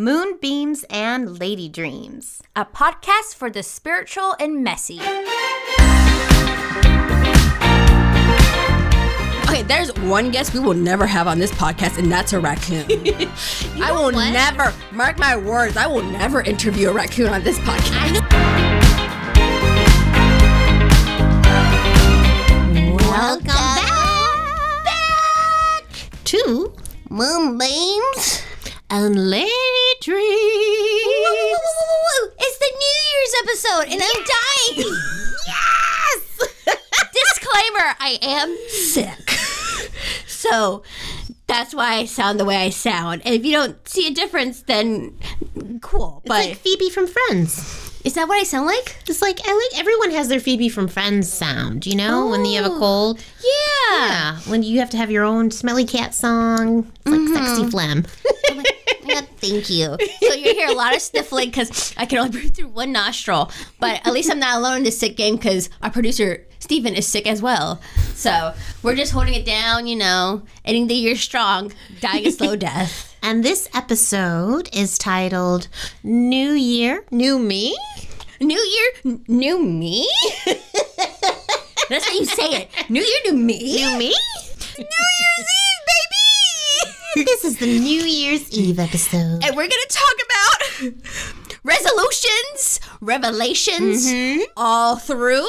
[0.00, 2.42] Moonbeams and Lady Dreams.
[2.56, 4.98] a podcast for the spiritual and messy.
[9.42, 12.86] Okay, there's one guest we will never have on this podcast, and that's a raccoon.
[13.82, 14.32] I will what?
[14.32, 18.20] never, mark my words, I will never interview a raccoon on this podcast.
[22.96, 23.74] Welcome back,
[26.24, 26.72] to
[27.10, 28.49] Moonbeams
[28.90, 29.50] and Lady
[30.00, 30.20] Dreams.
[32.38, 34.96] It's the New Year's episode, and I'm dying.
[35.46, 36.20] yes.
[37.12, 39.30] Disclaimer: I am sick,
[40.26, 40.82] so
[41.46, 43.22] that's why I sound the way I sound.
[43.24, 45.16] And if you don't see a difference, then
[45.80, 46.22] cool.
[46.24, 47.89] It's But like Phoebe from Friends.
[48.04, 48.96] Is that what I sound like?
[49.06, 52.62] It's like I like everyone has their Phoebe from Friends sound, you know, when you
[52.62, 52.78] have a Oh.
[52.78, 53.20] cold.
[53.42, 53.80] Yeah.
[53.90, 56.90] Yeah, when you have to have your own smelly cat song.
[57.00, 57.34] It's like mm-hmm.
[57.34, 58.04] sexy phlegm.
[59.40, 59.96] Thank you.
[60.20, 63.50] So you hear a lot of sniffling because I can only breathe through one nostril.
[63.80, 67.06] But at least I'm not alone in this sick game because our producer Stephen is
[67.06, 67.80] sick as well.
[68.14, 72.54] So we're just holding it down, you know, ending the year strong, dying a slow
[72.68, 73.09] death.
[73.22, 75.68] And this episode is titled
[76.02, 77.76] New Year, New Me.
[78.40, 80.08] New year, n- new me.
[81.88, 82.70] That's how you say it.
[82.88, 83.58] New year, new me.
[83.58, 84.14] New me?
[84.78, 87.24] New Year's Eve, baby.
[87.26, 89.44] This is the New Year's Eve episode.
[89.44, 90.94] and we're gonna talk about
[91.64, 94.42] resolutions, revelations, mm-hmm.
[94.56, 95.46] all through.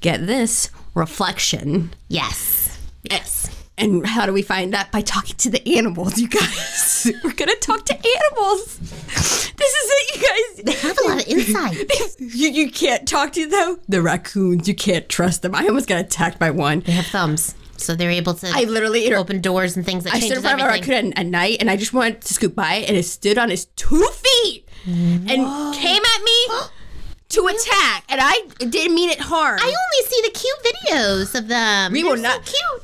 [0.00, 1.94] Get this reflection.
[2.08, 2.78] Yes.
[3.04, 3.48] Yes.
[3.78, 4.90] And how do we find that?
[4.90, 7.10] By talking to the animals, you guys.
[7.24, 8.78] We're gonna talk to animals.
[8.78, 10.64] This is it, you guys.
[10.64, 11.90] They have a lot of insight.
[12.18, 13.78] You, you can't talk to them.
[13.88, 15.54] The raccoons, you can't trust them.
[15.54, 16.80] I almost got attacked by one.
[16.80, 20.22] They have thumbs, so they're able to I literally, open doors and things like that
[20.22, 22.34] I stood in front of a raccoon at, at night, and I just wanted to
[22.34, 25.28] scoot by, and it stood on its two feet and
[25.74, 26.48] came at me
[27.30, 29.58] to attack, and I didn't mean it harm.
[29.60, 31.92] I only see the cute videos of them.
[31.92, 32.82] We They're will so not- cute.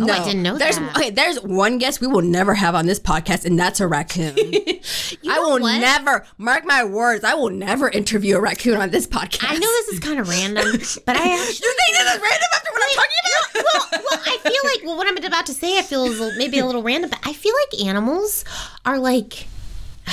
[0.00, 0.96] Oh, no, I didn't know there's, that.
[0.96, 4.36] Okay, there's one guest we will never have on this podcast, and that's a raccoon.
[5.28, 5.80] I will what?
[5.80, 9.46] never, mark my words, I will never interview a raccoon on this podcast.
[9.48, 10.64] I know this is kind of random,
[11.04, 11.58] but I actually.
[11.68, 13.92] You think this is random after what I'm talking about?
[13.92, 16.58] well, well, I feel like well, what I'm about to say, I feel is maybe
[16.58, 18.44] a little random, but I feel like animals
[18.86, 19.46] are like.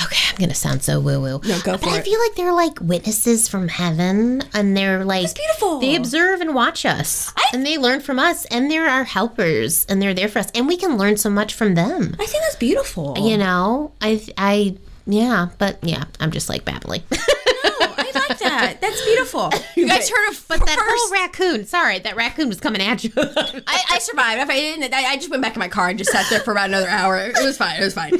[0.04, 1.40] Okay, I'm gonna sound so woo woo.
[1.44, 2.04] No, go but for I it.
[2.04, 5.80] feel like they're like witnesses from heaven, and they're like beautiful.
[5.80, 10.00] They observe and watch us, and they learn from us, and they're our helpers, and
[10.02, 12.14] they're there for us, and we can learn so much from them.
[12.18, 13.16] I think that's beautiful.
[13.18, 14.76] You know, I, I,
[15.06, 17.02] yeah, but yeah, I'm just like babbling.
[17.10, 17.18] No,
[17.98, 18.78] I like that.
[18.80, 19.50] That's beautiful.
[19.76, 23.12] You guys heard of But that whole raccoon, sorry, that raccoon was coming at you.
[23.16, 24.40] I, I survived.
[24.40, 26.40] If I didn't, I, I just went back in my car and just sat there
[26.40, 27.18] for about another hour.
[27.18, 27.78] It was fine.
[27.78, 28.12] It was fine.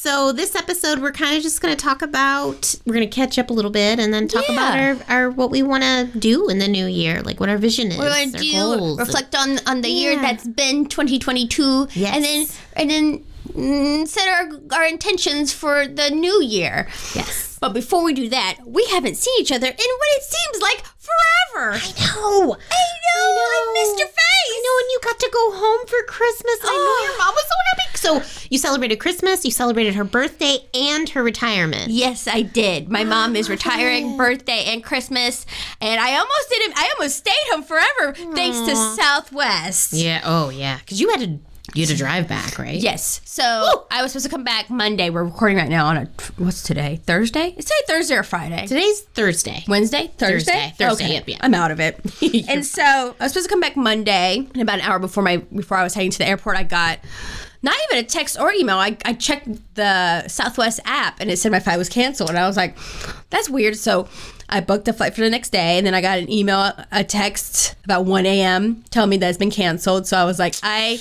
[0.00, 2.72] So this episode, we're kind of just going to talk about.
[2.86, 4.52] We're going to catch up a little bit, and then talk Yeah.
[4.54, 4.78] about
[5.10, 7.90] our, our what we want to do in the new year, like what our vision
[7.90, 7.98] is.
[7.98, 8.98] We're going our to goals.
[9.00, 12.14] reflect on on the year that's been 2022, Yes.
[12.14, 16.86] and then and then mm, set our our intentions for the new year.
[17.16, 17.47] yes.
[17.60, 20.82] But before we do that, we haven't seen each other in what it seems like
[20.98, 21.72] forever.
[21.74, 22.52] I know.
[22.54, 23.34] I know.
[23.36, 24.14] I missed your face.
[24.50, 26.58] I know, and you got to go home for Christmas.
[26.62, 27.04] I know Oh.
[27.04, 27.78] your mom was so happy.
[27.98, 31.90] So you celebrated Christmas, you celebrated her birthday and her retirement.
[31.90, 32.88] Yes, I did.
[32.88, 33.52] My mom is oh.
[33.52, 35.44] retiring, birthday and Christmas,
[35.80, 36.78] and I almost didn't.
[36.78, 39.92] I almost stayed home forever thanks to Southwest.
[39.92, 40.20] Yeah.
[40.24, 40.78] Oh, yeah.
[40.78, 41.38] Because you had to
[41.78, 42.74] you had to drive back, right?
[42.74, 43.20] Yes.
[43.24, 45.10] So I was supposed to come back Monday.
[45.10, 47.00] We're recording right now on a what's today?
[47.06, 47.54] Thursday?
[47.56, 48.66] It's today Thursday or Friday?
[48.66, 49.62] Today's Thursday.
[49.68, 50.10] Wednesday?
[50.18, 50.74] Thursday.
[50.76, 51.14] Thursday, Okay.
[51.14, 51.38] yep, yep.
[51.40, 52.00] I'm out of it.
[52.48, 55.36] and so I was supposed to come back Monday, and about an hour before my
[55.36, 56.98] before I was heading to the airport, I got
[57.62, 58.78] not even a text or email.
[58.78, 59.46] I, I checked
[59.76, 62.30] the Southwest app and it said my flight was canceled.
[62.30, 62.76] And I was like,
[63.30, 63.76] that's weird.
[63.76, 64.08] So
[64.48, 67.04] I booked a flight for the next day, and then I got an email, a
[67.04, 68.82] text about 1 a.m.
[68.90, 70.06] telling me that it's been canceled.
[70.06, 70.98] So I was like, I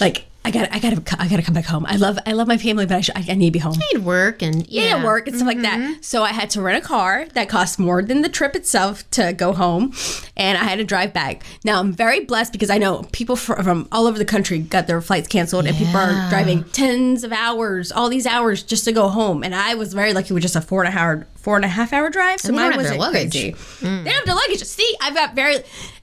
[0.00, 1.86] like I got I got to I got to come back home.
[1.86, 3.74] I love I love my family, but I, should, I, I need to be home.
[3.76, 5.04] I Need work and Yeah, yeah, Mm-hmm.
[5.04, 5.98] work and stuff like that.
[6.04, 9.32] So I had to rent a car that cost more than the trip itself to
[9.32, 9.92] go home,
[10.36, 11.44] and I had to drive back.
[11.64, 15.00] Now I'm very blessed because I know people from all over the country got their
[15.00, 19.08] flights canceled, and people are driving tens of hours, all these hours just to go
[19.10, 19.44] home.
[19.44, 21.68] And I was very lucky with just a four and a hour four and a
[21.68, 22.40] half hour drive.
[22.40, 23.32] So mine wasn't luggage.
[23.32, 23.52] crazy.
[23.52, 24.04] Mm.
[24.04, 24.62] They don't have their luggage.
[24.64, 25.56] See, I've got very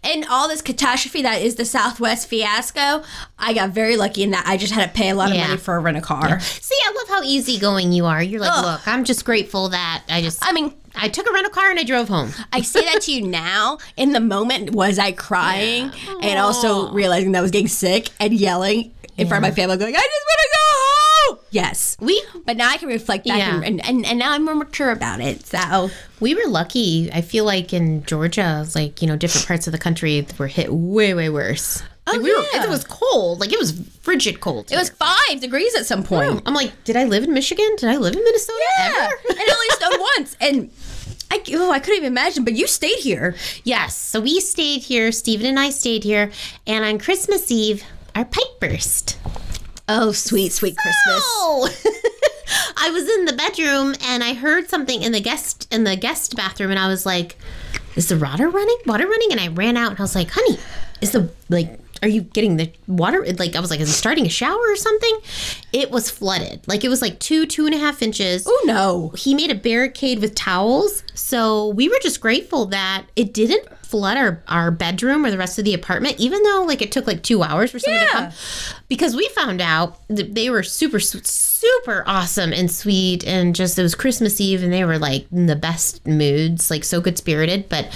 [0.03, 3.03] in all this catastrophe that is the Southwest fiasco.
[3.37, 5.47] I got very lucky in that I just had to pay a lot of Yeah.
[5.47, 6.39] money for a rent a car.
[6.39, 8.21] See, I love how easygoing you are.
[8.21, 8.65] You're like, Ugh.
[8.65, 11.79] look, I'm just grateful that I just I mean, I took a rental car and
[11.79, 12.31] I drove home.
[12.53, 13.77] I say that to you now.
[13.95, 15.91] In the moment, was I crying
[16.21, 19.77] and also realizing that I was getting sick and yelling in front of my family,
[19.77, 20.59] going, "I just want to go
[21.35, 21.39] home.
[21.51, 21.97] Yes.
[21.99, 23.61] We But now I can reflect back Yeah.
[23.63, 25.45] and, and, and, now I'm more mature about it.
[25.45, 25.89] So
[26.19, 27.09] we were lucky.
[27.11, 30.71] I feel like in Georgia, like you know, different parts of the country were hit
[30.71, 31.81] way way worse.
[32.07, 32.63] Oh, Like, we were, yeah.
[32.63, 33.39] it was cold.
[33.39, 34.71] Like it was frigid cold.
[34.71, 36.41] it was five degrees at some point.
[36.45, 37.69] I'm like, did I live in Michigan?
[37.77, 38.59] Did I live in Minnesota?
[38.79, 38.87] Yeah.
[39.05, 39.15] Ever?
[39.29, 40.37] and it only snowed once.
[40.41, 40.71] And
[41.31, 43.35] I, oh, I couldn't even imagine, but you stayed here.
[43.63, 43.95] Yes.
[43.95, 45.11] So we stayed here.
[45.11, 46.31] Stephen and I stayed here,
[46.65, 47.83] and on Christmas Eve,
[48.19, 49.17] our pipe burst.
[49.87, 51.23] Oh, sweet, sweet Christmas.
[51.25, 51.69] Oh.
[52.77, 56.35] I was in the bedroom and I heard something in the guest in the guest
[56.35, 57.37] bathroom, and I was like,
[57.95, 58.77] "Is the water running?
[58.85, 60.59] Water running?" And I ran out and I was like, "Honey,
[61.01, 63.25] is the like." Are you getting the water?
[63.37, 65.19] Like I was like, is it starting a shower or something?
[65.73, 66.65] It was flooded.
[66.65, 68.45] Like it was like two, two and a half inches.
[68.47, 69.09] Oh, no.
[69.17, 71.03] he made a barricade with towels.
[71.13, 75.57] So we were just grateful that it didn't flood our, our bedroom or the rest
[75.57, 78.31] of the apartment, even though like it took like two hours for someone to come.
[78.87, 83.25] Because we found out that they were super, super awesome and sweet.
[83.25, 86.83] And just it was Christmas Eve and they were like in the best moods, like
[86.83, 87.67] so good spirited.
[87.67, 87.89] But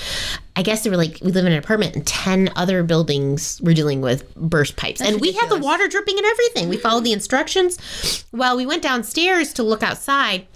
[0.56, 3.76] I guess they were like, we live in an apartment and 10 other buildings were
[3.76, 5.00] dealing with burst pipes.
[5.00, 6.70] and we had the water dripping and everything.
[6.70, 7.18] We followed the mm-hmm.
[7.18, 8.26] instructions.
[8.32, 10.48] Well, we went downstairs to look outside.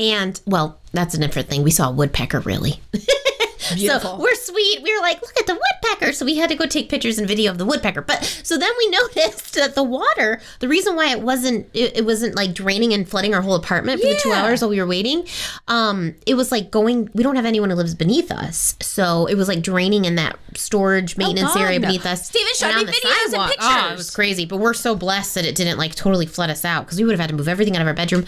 [0.00, 1.62] And well, that's a different thing.
[1.62, 2.80] We saw a woodpecker really.
[3.74, 4.16] Beautiful.
[4.16, 4.82] So we're sweet.
[4.82, 6.12] We were like, look at the woodpecker.
[6.12, 8.02] So we had to go take pictures and video of the woodpecker.
[8.02, 12.04] But so then we noticed that the water, the reason why it wasn't, it, it
[12.04, 14.86] wasn't like draining and flooding our whole apartment for the two hours while we were
[14.86, 15.24] waiting.
[15.68, 17.10] Um, it was like going.
[17.14, 20.38] We don't have anyone who lives beneath us, so it was like draining in that
[20.54, 22.26] storage maintenance God, area beneath us.
[22.26, 23.52] Steven showed and me videos and sidewalk.
[23.60, 24.44] Oh, it was crazy.
[24.46, 27.12] But we're so blessed that it didn't like totally flood us out because we would
[27.12, 28.24] have had to move everything out of our bedroom.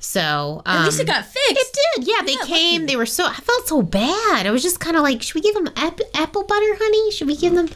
[0.00, 1.36] So um, At least it got fixed.
[1.50, 2.06] it did.
[2.08, 2.86] Yeah, they came.
[2.86, 3.26] They were so.
[3.26, 4.46] I felt so bad.
[4.46, 7.10] I was just kind of like, should we give them ap- apple butter, honey?
[7.12, 7.68] Should we give them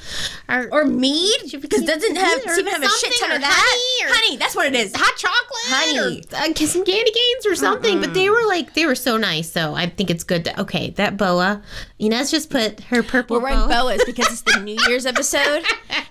[0.49, 3.53] our or mead because doesn't have Or Steven have a shit ton of that.
[3.56, 4.93] honey, or- honey, that's what it is.
[4.94, 6.20] hot chocolate, Honey.
[6.20, 8.00] or uh, some candy canes or something?
[8.00, 9.50] But they were like, they were so nice.
[9.50, 10.44] So I think it's good.
[10.47, 11.62] To, okay, that boa.
[11.99, 13.97] Inez just put her purple We're wearing boa.
[13.97, 15.64] boas because it's the New Year's episode,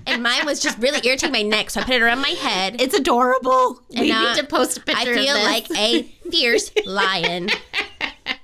[0.07, 2.81] and mine was just really irritating my neck, so I put it around my head.
[2.81, 3.81] It's adorable.
[3.95, 5.13] we now need to post a picture.
[5.13, 5.45] feel of this.
[5.45, 7.49] I feel like a fierce lion.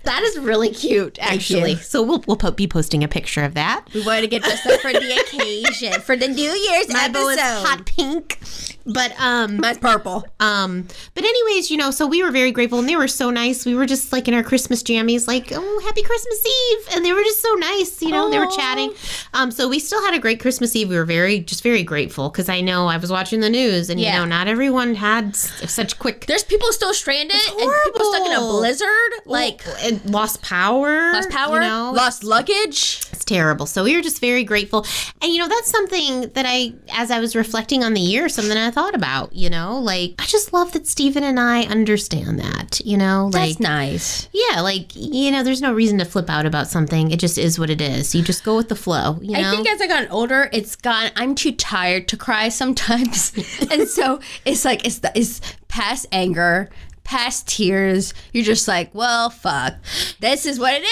[0.03, 1.75] That is really cute, actually.
[1.75, 3.86] So we'll we'll po- be posting a picture of that.
[3.94, 7.13] We wanted to get dressed up for the occasion for the New Year's My episode.
[7.13, 8.39] boa is hot pink,
[8.85, 9.57] but um.
[9.57, 10.25] Mine's purple.
[10.39, 13.65] Um, but anyways, you know, so we were very grateful and they were so nice.
[13.65, 16.95] We were just like in our Christmas jammies, like, oh, happy Christmas Eve.
[16.95, 18.93] And they were just so nice, you know, they were chatting.
[19.33, 20.89] Um, so we still had a great Christmas Eve.
[20.89, 23.99] We were very, just very grateful because I know I was watching the news and,
[23.99, 24.13] Yeah.
[24.13, 26.25] you know, not everyone had such quick.
[26.25, 29.11] There's people still stranded and people stuck in a blizzard.
[29.25, 31.13] Like and lost power.
[31.13, 33.01] lost power, You know, lost luggage.
[33.11, 33.65] it's terrible.
[33.65, 34.85] So we were just very grateful.
[35.21, 38.57] And you know, that's something that I as I was reflecting on the year, something
[38.57, 42.81] I thought about, you know, like I just love that Stephen and I understand that,
[42.83, 44.29] you know, like That's nice.
[44.33, 47.12] yeah, like you know, there's no reason to flip out about something.
[47.12, 48.15] It just is what it is.
[48.15, 49.47] You just go with the flow, you know.
[49.47, 51.12] I think as I got older, it's gone.
[51.15, 53.33] I'm too tired to cry sometimes,
[53.71, 56.69] and so it's like it's the, it's past anger,
[57.03, 58.13] past tears.
[58.31, 59.75] You're just like, well, fuck.
[60.19, 60.88] This is what it is.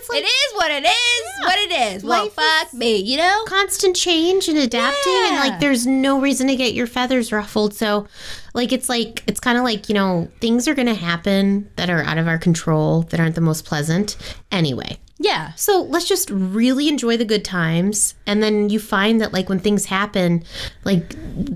[0.00, 1.44] it's like- it is what it is.
[1.44, 2.04] What it is.
[2.04, 2.96] Well, Life fuck me.
[2.96, 3.44] You know.
[3.46, 8.06] constant change and adapting and like there's no reason to get your feathers ruffled so
[8.54, 12.02] like it's like it's kind of like you know things are to happen that are
[12.02, 14.16] out of our control that aren't the most pleasant
[14.52, 15.52] anyway Yeah.
[15.52, 18.14] So let's just really enjoy the good times.
[18.26, 20.44] And then you find that, like, when things happen,
[20.84, 21.14] like,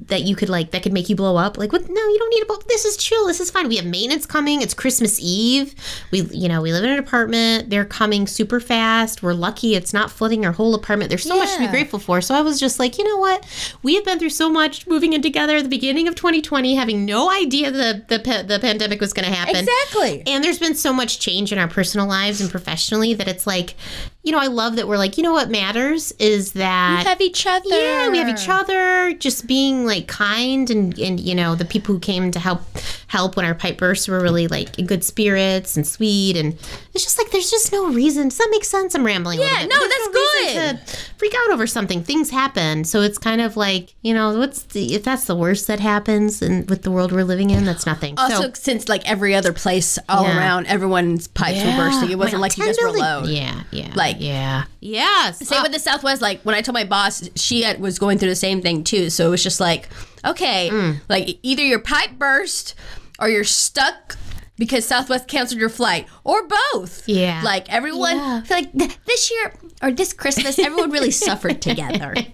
[0.08, 1.56] that you could, like, that could make you blow up.
[1.56, 1.88] Like, what?
[1.88, 3.26] No, you don't need to blow This is chill.
[3.26, 3.68] This is fine.
[3.68, 4.60] We have maintenance coming.
[4.60, 5.74] It's Christmas Eve.
[6.10, 7.70] We, you know, we live in an apartment.
[7.70, 9.22] They're coming super fast.
[9.22, 11.08] We're lucky it's not flooding our whole apartment.
[11.08, 12.20] There's so much to be grateful for.
[12.20, 13.46] So I was just like, you know what?
[13.82, 17.06] We have been through so much moving in together at the beginning of 2020, having
[17.06, 19.56] no idea the, the, the pandemic was going to happen.
[19.56, 20.22] Exactly.
[20.26, 23.53] And there's been so much change in our personal lives and professionally that it's like,
[23.54, 23.76] like
[24.24, 27.20] you know, I love that we're like, you know what matters is that We have
[27.20, 27.68] each other.
[27.68, 31.94] yeah, we have each other, just being like kind and and you know, the people
[31.94, 32.62] who came to help
[33.08, 36.54] help when our pipe bursts were really like in good spirits and sweet and
[36.94, 38.28] it's just like there's just no reason.
[38.28, 38.94] Does that make sense?
[38.94, 39.38] I'm rambling.
[39.40, 39.68] Yeah, bit.
[39.70, 42.02] no, that's reason to freak out over something.
[42.02, 42.84] Things happen.
[42.84, 46.40] So it's kind of like, you know, what's the if that's the worst that happens
[46.42, 48.14] and with the world we're living in, that's nothing.
[48.18, 50.38] Also, so, since like every other place all Yeah.
[50.38, 52.10] around, everyone's pipes were bursting.
[52.10, 53.30] It oh wasn't Well, like you guys were 10 million- alone.
[53.30, 53.92] Yeah, yeah.
[53.94, 54.64] Like- yeah.
[54.80, 55.38] Yes.
[55.46, 56.20] Same with the Southwest.
[56.22, 59.10] Like when I told my boss, she had, was going through the same thing too.
[59.10, 59.88] So it was just like,
[60.24, 61.00] okay, Mm.
[61.08, 62.74] like either your pipe burst
[63.18, 64.16] or you're stuck
[64.56, 67.08] because Southwest canceled your flight, or both.
[67.08, 67.42] Yeah.
[67.44, 68.40] Like everyone, Yeah.
[68.42, 69.52] I feel like th- this year
[69.82, 72.14] or this Christmas, everyone really suffered together.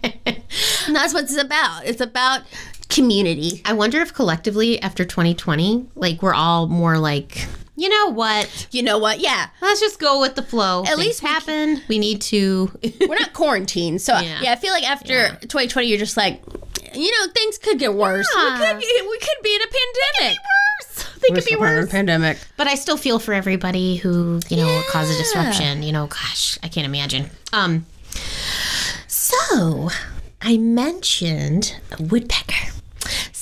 [0.87, 1.87] And that's what it's about.
[1.87, 2.43] It's about
[2.89, 3.63] community.
[3.65, 7.47] I wonder if collectively after 2020, like we're all more like,
[7.81, 8.69] you know what?
[8.71, 9.21] You know what?
[9.21, 9.49] Yeah.
[9.63, 10.85] Let's just go with the flow.
[10.87, 11.81] At least we happen.
[11.89, 12.71] We need to.
[13.01, 14.03] We're not quarantined.
[14.03, 14.41] So Yeah.
[14.43, 16.43] yeah, I feel like after 2020 you're just like
[16.93, 18.27] you know, things could get worse.
[18.37, 18.75] Yeah.
[18.77, 20.39] We, could, we could be in a pandemic.
[20.41, 21.91] Worse, they could be worse.
[21.91, 22.39] Pandemic.
[22.57, 25.83] But I still feel for everybody who, you know, caused a disruption.
[25.85, 27.31] You know, gosh, I can't imagine.
[27.53, 27.87] Um,
[29.07, 29.89] so
[30.43, 32.73] I mentioned a woodpecker.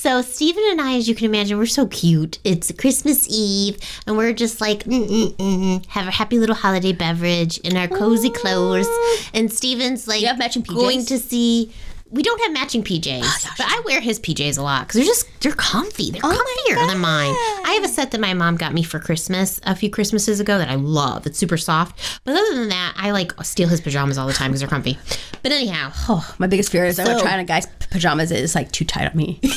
[0.00, 2.38] So Stephen and I, as you can imagine, we're so cute.
[2.44, 7.76] It's Christmas Eve, and we're just like Mm-mm-mm, have a happy little holiday beverage in
[7.76, 8.86] our cozy clothes.
[9.34, 10.74] And Stephen's like you have matching PJs?
[10.74, 11.72] going to see.
[12.12, 15.26] We don't have matching PJs, but I wear his PJs a lot because they're just
[15.40, 16.12] they're comfy.
[16.12, 17.34] They're oh comfier than mine.
[17.68, 20.56] I have a set that my mom got me for Christmas a few Christmases ago
[20.56, 21.26] that I love.
[21.26, 22.20] It's super soft.
[22.25, 24.96] But other than that, I like steal his pajamas all the time because they're comfy.
[25.42, 28.30] But anyhow, oh, My biggest fear is I would So- try on a guy's pajamas.
[28.30, 29.38] It's like too tight on me.
[29.42, 29.50] no,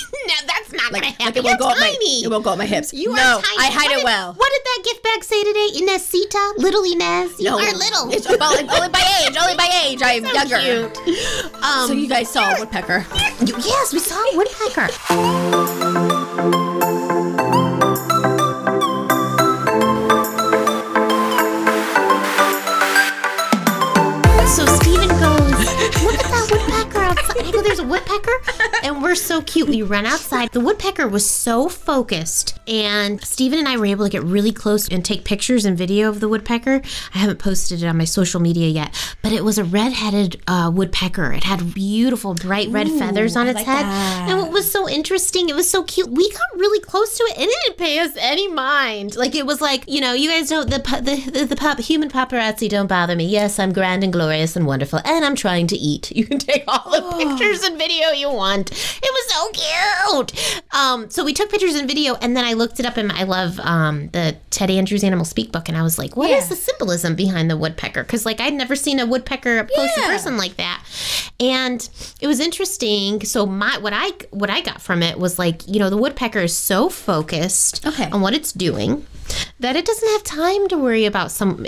[0.45, 1.25] that's not gonna happen.
[1.25, 2.23] like it You're won't go up my tiny.
[2.23, 2.93] it won't go up my hips.
[2.93, 3.57] You no, are tiny.
[3.59, 4.33] I hide What it did- well.
[4.33, 5.67] What did that gift bag say today?
[5.79, 6.57] Inesita?
[6.57, 7.39] Little Inez?
[7.39, 8.11] You No, are little.
[8.11, 9.35] It's about, like, only by age.
[9.39, 10.01] Only by age.
[10.03, 10.59] I'm younger.
[10.59, 11.55] cute.
[11.63, 13.05] Um, So you guys saw a woodpecker.
[13.45, 15.90] you- yes, we saw a woodpecker.
[27.39, 28.31] I go, there's a woodpecker?
[28.83, 29.69] And we're so cute.
[29.69, 30.51] We run outside.
[30.51, 32.59] The woodpecker was so focused.
[32.67, 36.09] And Steven and I were able to get really close and take pictures and video
[36.09, 36.81] of the woodpecker.
[37.13, 40.71] I haven't posted it on my social media yet, but it was a red-headed uh,
[40.73, 41.31] woodpecker.
[41.31, 43.85] It had beautiful bright red feathers on its like head.
[43.85, 44.29] that.
[44.29, 46.09] And what was so interesting, it was so cute.
[46.09, 49.15] We got really close to it and it didn't pay us any mind.
[49.15, 52.09] Like it was like, you know, you guys don't the the the, the pop, human
[52.09, 53.25] paparazzi don't bother me.
[53.25, 56.11] Yes, I'm grand and glorious and wonderful, and I'm trying to eat.
[56.11, 58.71] You can take all of pictures and video you want.
[58.71, 60.63] It was so cute.
[60.73, 63.23] Um, so we took pictures and video, and then I looked it up, and I
[63.23, 66.49] love um the Ted Andrews Animal Speak book, and I was like, what is Yeah.
[66.49, 68.03] the symbolism behind the woodpecker?
[68.03, 70.07] Because like I'd never seen a woodpecker up close Yeah.
[70.07, 70.83] person like that,
[71.39, 71.87] and
[72.19, 73.23] it was interesting.
[73.25, 76.39] So my what I what I got from it was like you know the woodpecker
[76.39, 78.09] is so focused Okay.
[78.11, 79.05] on what it's doing
[79.61, 81.65] that it doesn't have time to worry about some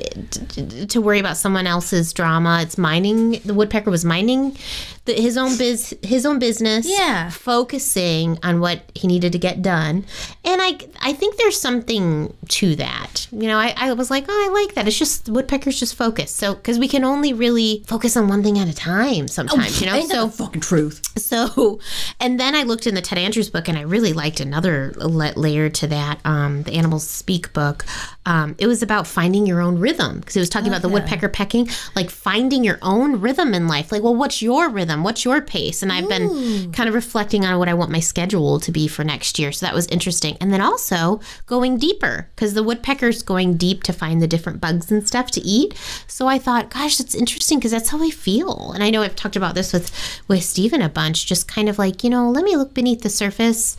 [0.90, 2.60] to worry about someone else's drama.
[2.62, 3.40] It's mining.
[3.46, 4.58] the woodpecker was mining
[5.06, 6.86] the, his own biz his own business.
[6.88, 7.30] Yeah.
[7.30, 10.06] focusing on what he needed to get done,
[10.44, 13.28] and I I think there's something to that.
[13.32, 14.88] You know, I, I was like, oh, I like that.
[14.88, 16.32] It's just woodpeckers just focus.
[16.32, 19.80] So because we can only really focus on one thing at a time sometimes.
[19.80, 21.02] you know, so the fucking truth.
[21.20, 21.80] so,
[22.20, 25.70] and then I looked in the Ted Andrews book, and I really liked another layer
[25.70, 26.20] to that.
[26.26, 27.86] Um, the Animals Speak book.
[28.26, 31.28] Um, it was about finding your own rhythm because it was talking about the woodpecker
[31.30, 33.92] pecking, like finding your own rhythm in life.
[33.92, 35.04] Like, well, what's your rhythm?
[35.04, 35.82] What's your pace?
[35.82, 36.74] And I've been mm.
[36.74, 39.52] kind of reflecting on what I want my schedule to be for next year.
[39.52, 40.38] So that was interesting.
[40.40, 44.92] And then also going deeper because the woodpecker's going deep to find the different bugs
[44.92, 45.74] and stuff to eat.
[46.08, 48.72] So I thought, gosh, that's interesting because that's how I feel.
[48.74, 49.92] And I know I've talked about this with
[50.28, 53.10] with Stephen a bunch, just kind of like, you know, let me look beneath the
[53.10, 53.78] surface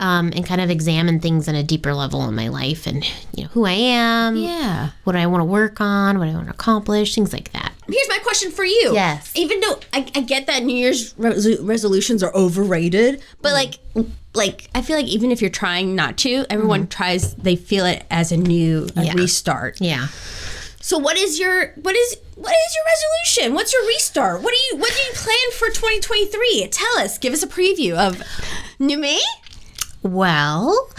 [0.00, 3.44] um, and kind of examine things on a deeper level in my life and, you
[3.44, 4.90] know, who I am, Yeah.
[5.04, 7.72] what I want to work on, what I want to accomplish, things like that.
[7.90, 8.90] Here's my question for you.
[8.94, 9.32] Yes.
[9.34, 13.78] Even though I, I get that New Year's resolu- resolutions are overrated, but like,
[14.34, 17.34] like I feel like even if you're trying not to, everyone tries.
[17.34, 19.14] They feel it as a new a Yeah.
[19.14, 19.80] restart.
[19.80, 20.08] Yeah.
[20.80, 23.54] So what is your what is what is your resolution?
[23.54, 24.42] What's your restart?
[24.42, 26.68] What do you what do you plan for 2023?
[26.70, 27.16] Tell us.
[27.18, 28.22] Give us a preview of
[28.78, 29.18] new me.
[30.02, 30.90] Well,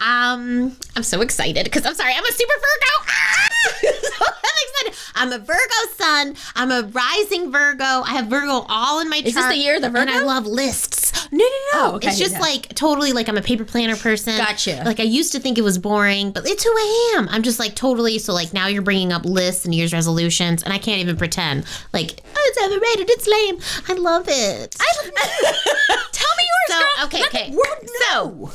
[0.00, 3.10] um, I'm so excited because I'm sorry, I'm a super Virgo.
[3.10, 3.48] Ah!
[3.80, 4.98] so I'm excited.
[5.14, 6.34] I'm a Virgo sun.
[6.54, 7.84] I'm a rising Virgo.
[7.84, 10.00] I have Virgo all in my Is this the year of the Virgo?
[10.00, 11.05] And I love lists.
[11.32, 11.48] No, no, no.
[11.74, 12.40] Oh, okay, It's just yeah.
[12.40, 14.36] like totally like I'm a paper planner person.
[14.36, 14.82] Gotcha.
[14.84, 17.28] Like I used to think it was boring, but it's who I am.
[17.28, 18.18] I'm just like totally.
[18.18, 21.16] So like now you're bringing up lists and New Year's resolutions, and I can't even
[21.16, 23.10] pretend like oh, it's overrated.
[23.10, 23.58] It's lame.
[23.88, 24.76] I love it.
[24.80, 26.12] I love it.
[26.12, 27.06] Tell me yours, So, girl.
[27.06, 27.50] okay, okay.
[27.50, 28.50] world So, know.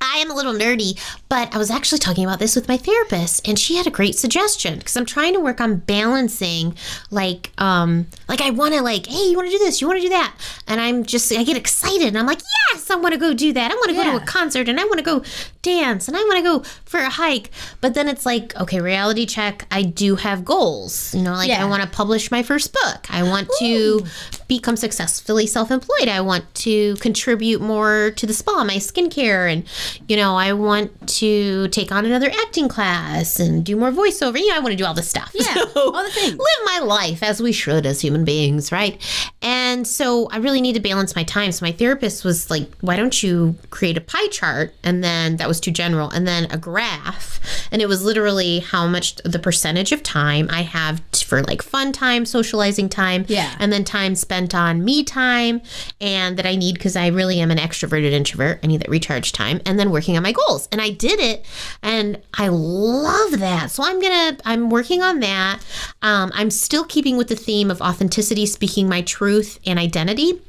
[0.00, 3.46] I am a little nerdy, but I was actually talking about this with my therapist,
[3.48, 6.74] and she had a great suggestion because I'm trying to work on balancing,
[7.10, 9.98] like, um, like I want to, like, hey, you want to do this, you want
[9.98, 10.34] to do that,
[10.66, 12.40] and I'm just, I get excited, and I'm like,
[12.72, 14.78] yes, I want to go do that, I want to go to a concert, and
[14.80, 15.22] I want to go
[15.62, 17.50] dance, and I want to go for a hike,
[17.80, 21.62] but then it's like, okay, reality check, I do have goals, you know, like Yeah.
[21.62, 24.04] I want to publish my first book, I want to
[24.48, 29.64] become successfully self-employed, I want to contribute more to the spa, my skincare, and
[30.08, 34.38] you know, I want to take on another acting class and do more voiceover.
[34.38, 35.30] You know, I want to do all this stuff.
[35.34, 36.32] Yeah, all the things.
[36.32, 39.00] Live my life as we should as human beings, right?
[39.42, 41.52] And so I really need to balance my time.
[41.52, 44.74] So my therapist was like, why don't you create a pie chart?
[44.82, 46.10] And then that was too general.
[46.10, 47.40] And then a graph.
[47.70, 51.92] And it was literally how much the percentage of time I have for like fun
[51.92, 53.26] time, socializing time.
[53.28, 53.54] Yeah.
[53.58, 55.60] And then time spent on me time
[56.00, 58.60] and that I need because I really am an extroverted introvert.
[58.62, 59.60] I need that recharge time.
[59.66, 60.68] And then working on my goals.
[60.72, 61.44] And I did it.
[61.82, 63.70] And I love that.
[63.70, 65.60] So I'm going to, I'm working on that.
[66.02, 70.40] Um, I'm still keeping with the theme of authenticity, speaking my truth and identity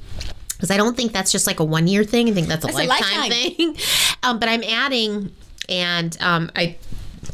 [0.49, 2.27] because I don't think that's just like a one year thing.
[2.29, 3.55] I think that's a That's a lifetime, lifetime.
[3.55, 3.75] thing.
[4.21, 5.31] Um, but I'm adding,
[5.69, 6.75] and um, I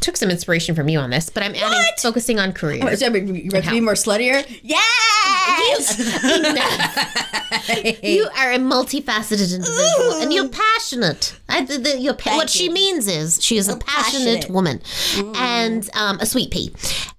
[0.01, 1.99] took some inspiration from you on this, but I'm adding What?
[1.99, 2.81] focusing on career.
[2.83, 4.45] Oh, so you ready to be more sluttier?
[4.63, 5.99] Yes.
[8.03, 11.37] you are a multifaceted individual, and you're passionate.
[11.49, 14.49] I, the, the, you're pa- what she means is she is a passionate, passionate.
[14.53, 14.81] woman,
[15.35, 16.73] and um, a sweet pea.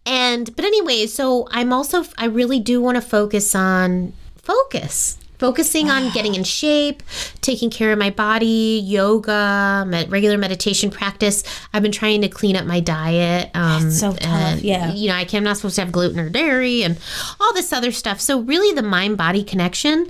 [0.04, 5.18] And but anyway, so I'm also I really do want to focus on focus.
[5.38, 7.02] Focusing on getting in shape,
[7.40, 11.44] taking care of my body, yoga, med- regular meditation practice.
[11.72, 13.50] I've been trying to clean up my diet.
[13.54, 14.92] Um, so tough, and, yeah.
[14.92, 16.98] You know, I can, I'm not supposed to have gluten or dairy and
[17.40, 18.20] all this other stuff.
[18.20, 20.08] So, really, the mind body connection.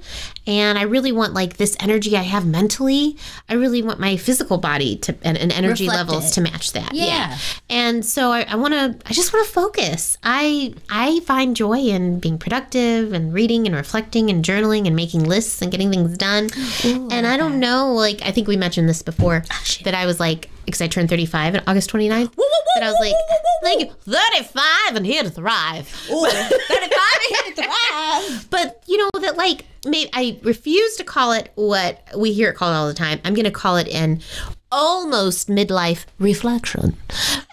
[0.48, 3.16] And I really want like this energy I have mentally.
[3.48, 6.34] I really want my physical body to and, and energy Reflect levels it.
[6.34, 6.94] to match that.
[6.94, 7.36] Yeah.
[7.68, 8.96] And so I, I want to.
[9.08, 10.16] I just want to focus.
[10.22, 15.15] I I find joy in being productive and reading and reflecting and journaling and making
[15.24, 16.48] lists and getting things done.
[16.84, 17.92] and I don't know.
[17.92, 19.44] Like I think we mentioned this before
[19.84, 22.34] that I was like because I turned 35 on August 29th.
[22.74, 23.14] That I was like,
[23.62, 25.88] thank you, 35 and here to thrive.
[28.50, 32.54] But you know that like maybe I refuse to call it what we hear it
[32.54, 33.20] called all the time.
[33.24, 34.20] I'm going to call it an
[34.72, 36.96] almost midlife reflection.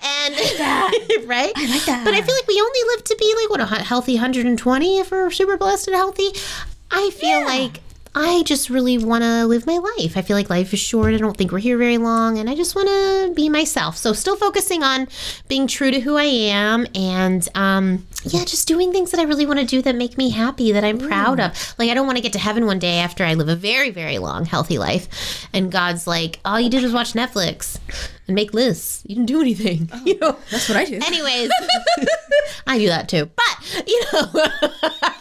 [0.04, 0.36] And
[1.28, 1.52] right?
[1.56, 2.02] I like that.
[2.04, 5.12] But I feel like we only live to be like what a healthy 120 if
[5.12, 6.30] we're super blessed and healthy.
[6.92, 7.80] I feel like
[8.16, 10.16] I just really want to live my life.
[10.18, 11.16] I feel like life is short.
[11.16, 13.98] I don't think we're here very long, and I just want to be myself.
[13.98, 15.08] So, still focusing on
[15.48, 19.48] being true to who I am, and um, yeah, just doing things that I really
[19.48, 21.74] want to do that make me happy, that I'm proud of.
[21.80, 23.90] Like, I don't want to get to heaven one day after I live a very,
[23.90, 27.80] very long, healthy life, and God's like, all you did was watch Netflix
[28.28, 29.04] and make lists.
[29.08, 29.90] You didn't do anything.
[30.04, 30.38] You know.
[30.52, 30.96] That's what I do.
[30.96, 31.50] Anyways,
[32.68, 33.30] I do that too.
[33.36, 34.32] But, you know,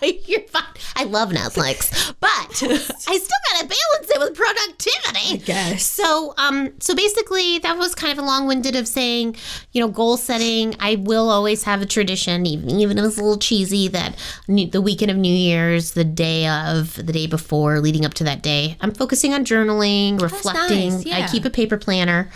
[0.27, 0.63] you're fine.
[0.97, 5.35] I love Netflix, but I still gotta balance it with productivity.
[5.35, 5.85] I guess.
[5.85, 9.37] So, um, so basically, that was kind of a long-winded of saying,
[9.73, 10.75] you know, goal setting.
[10.81, 14.17] I will always have a tradition, even even if it's a little cheesy, that
[14.49, 18.25] new, the weekend of New Year's, the day of, the day before, leading up to
[18.25, 20.91] that day, I'm focusing on journaling, reflecting.
[20.91, 22.31] nice, I keep a paper planner,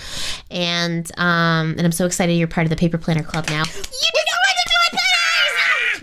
[0.51, 3.65] and um, and I'm so excited you're part of the paper planner club now.
[3.65, 4.46] You we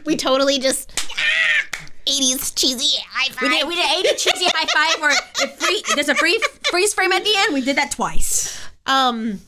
[0.05, 0.89] We totally just.
[2.05, 3.41] 80s cheesy high five.
[3.41, 6.37] We did, we did 80 cheesy high five it free, there's a free,
[6.69, 7.53] freeze frame at the end.
[7.53, 8.59] We did that twice.
[8.85, 9.39] Um,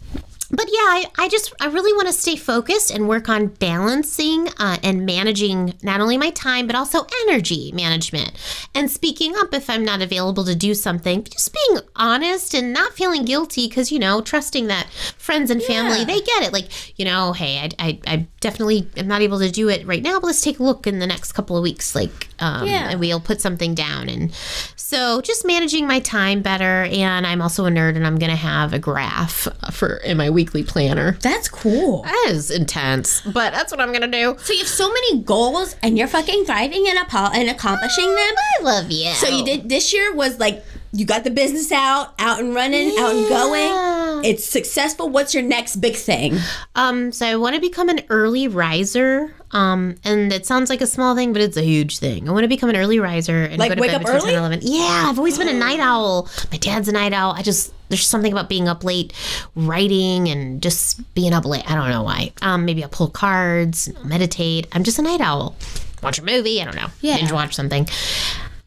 [0.55, 4.47] but yeah, I, I just I really want to stay focused and work on balancing
[4.57, 8.31] uh, and managing not only my time but also energy management
[8.73, 11.23] and speaking up if I'm not available to do something.
[11.23, 14.87] Just being honest and not feeling guilty because you know trusting that
[15.17, 16.05] friends and family Yeah.
[16.05, 16.53] they get it.
[16.53, 20.01] Like you know, hey, I, I, I definitely am not able to do it right
[20.03, 21.95] now, but let's take a look in the next couple of weeks.
[21.95, 22.89] Like um, Yeah.
[22.91, 24.33] and we'll put something down and
[24.75, 28.73] so just managing my time better and i'm also a nerd and i'm gonna have
[28.73, 32.03] a graph for in my weekly planner That's cool.
[32.03, 35.75] that is intense but that's what i'm gonna do So you have so many goals
[35.81, 38.33] and you're fucking thriving and, apo- and accomplishing them.
[38.59, 42.13] i love you So you did this year was like you got the business out,
[42.19, 44.23] out and running, out and going.
[44.23, 45.09] It's successful.
[45.09, 46.37] What's your next big thing?
[46.75, 50.87] um so i want to become an early riser um and it sounds like a
[50.87, 52.27] small thing but it's a huge thing.
[52.27, 54.19] I want to become an early riser and Like go to wake bed up between
[54.21, 56.29] 10 and 11 yeah i've always been a night owl.
[56.51, 57.31] My dad's a night owl.
[57.31, 59.13] I just there's something about being up late
[59.55, 61.63] writing and just being up late.
[61.69, 62.33] I don't know why.
[62.41, 64.67] Um maybe i'll pull cards meditate.
[64.73, 65.55] I'm just a night owl.
[66.03, 66.87] Watch a movie i don't know.
[67.01, 67.15] Yeah.
[67.17, 67.87] binge watch something.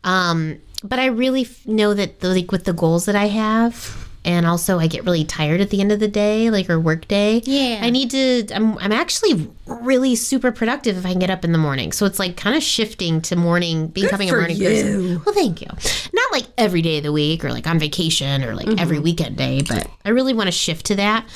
[0.04, 4.07] Um but i really f- know that the, like with the goals that i have
[4.24, 7.06] and also i get really tired at the end of the day like or work
[7.08, 7.40] day.
[7.44, 7.80] Yeah.
[7.82, 11.52] i need to i'm, I'm actually really super productive if i can get up in
[11.52, 11.92] the morning.
[11.92, 14.68] So it's like kind of shifting to morning becoming a morning you.
[14.68, 15.68] person well thank you.
[16.12, 19.36] Not like every day of the week or like on vacation or like every weekend
[19.36, 21.26] day but i really want to shift to that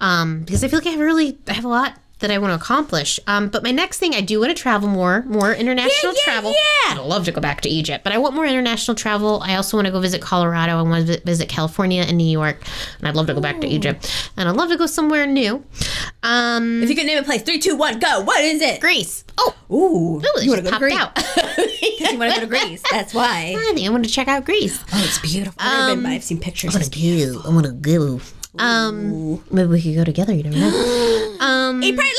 [0.00, 2.50] um because i feel like i have really i have a lot that I want
[2.52, 3.18] to accomplish.
[3.26, 6.50] Um, but my next thing, I do want to travel more, more international yeah, travel.
[6.50, 6.94] yeah.
[6.94, 9.40] I'd love to go back to Egypt, but I want more international travel.
[9.42, 10.78] I also want to go visit Colorado.
[10.78, 12.62] I want to visit California and New York,
[12.98, 14.10] and I'd love to go back to Egypt.
[14.36, 15.64] And I'd love to go somewhere new.
[16.22, 18.20] Um, If you could name a place, three, two, one, go.
[18.20, 18.80] What is it?
[18.80, 19.24] Greece.
[19.38, 20.98] Oh, Ooh, it you want to go to Greece?
[21.14, 22.82] Because you want to go to Greece.
[22.90, 23.54] That's why.
[23.56, 24.82] I think I want to check out Greece.
[24.92, 25.54] Oh, it's beautiful.
[25.58, 26.74] I've been, I've seen pictures.
[26.76, 27.40] It's go.
[27.48, 28.20] I want to go.
[28.58, 30.32] Um, maybe we could go together.
[30.34, 31.36] You never know.
[31.40, 32.12] um, Eat, pray,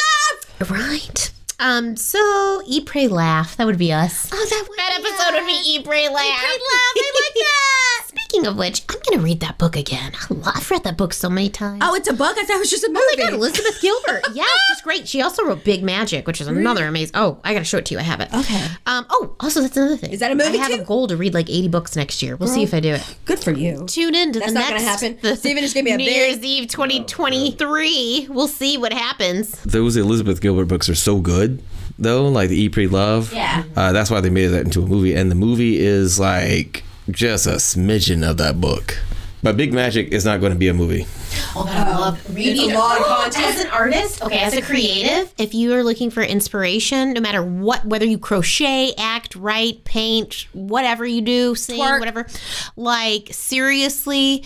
[0.62, 0.72] love.
[0.72, 1.32] right.
[1.62, 3.56] Um, so eat, pray, laugh.
[3.58, 4.30] That would be us.
[4.34, 6.16] Oh, that, would That be episode would be eat, pray, laugh.
[6.16, 6.94] Pray, laugh.
[6.98, 8.08] I like that.
[8.08, 10.12] Speaking of which, I'm gonna read that book again.
[10.16, 11.82] I love, I've read that book so many times.
[11.86, 12.36] Oh, it's a book.
[12.38, 13.00] I thought it was just a movie.
[13.02, 14.24] Oh my god, Elizabeth Gilbert.
[14.34, 15.08] Yeah, she's great.
[15.08, 17.12] She also wrote Big Magic, which is another amazing.
[17.16, 18.00] Oh, I gotta show it to you.
[18.00, 18.34] I have it.
[18.34, 18.66] Okay.
[18.88, 19.06] Um.
[19.10, 20.12] Oh, also that's another thing.
[20.12, 20.82] Is that a movie I have too?
[20.82, 22.36] a goal to read like 80 books next year.
[22.38, 23.16] We'll see if I do it.
[23.26, 23.86] Good for you.
[23.88, 24.82] Tune in to That's the not next.
[24.84, 25.18] gonna happen.
[25.22, 28.28] The Steven is gonna be a New big- Year's Eve 2023.
[28.30, 29.62] We'll see what happens.
[29.64, 31.51] Those Elizabeth Gilbert books are so good,
[31.98, 32.28] though.
[32.28, 33.34] Like the Eat, Pray, Love.
[33.34, 33.64] Yeah.
[33.76, 37.48] Uh, that's why they made that into a movie, and the movie is like just
[37.48, 38.98] a smidgen of that book.
[39.44, 41.08] But Big Magic is not going to be a movie.
[41.56, 42.70] Oh, but I love reading.
[42.70, 43.44] It's a long content.
[43.44, 47.44] As an artist, okay, as a creative, if you are looking for inspiration, no matter
[47.44, 52.00] what, whether you crochet, act, write, paint, whatever you do, sing, Twerk.
[52.00, 52.28] whatever,
[52.76, 54.44] like seriously.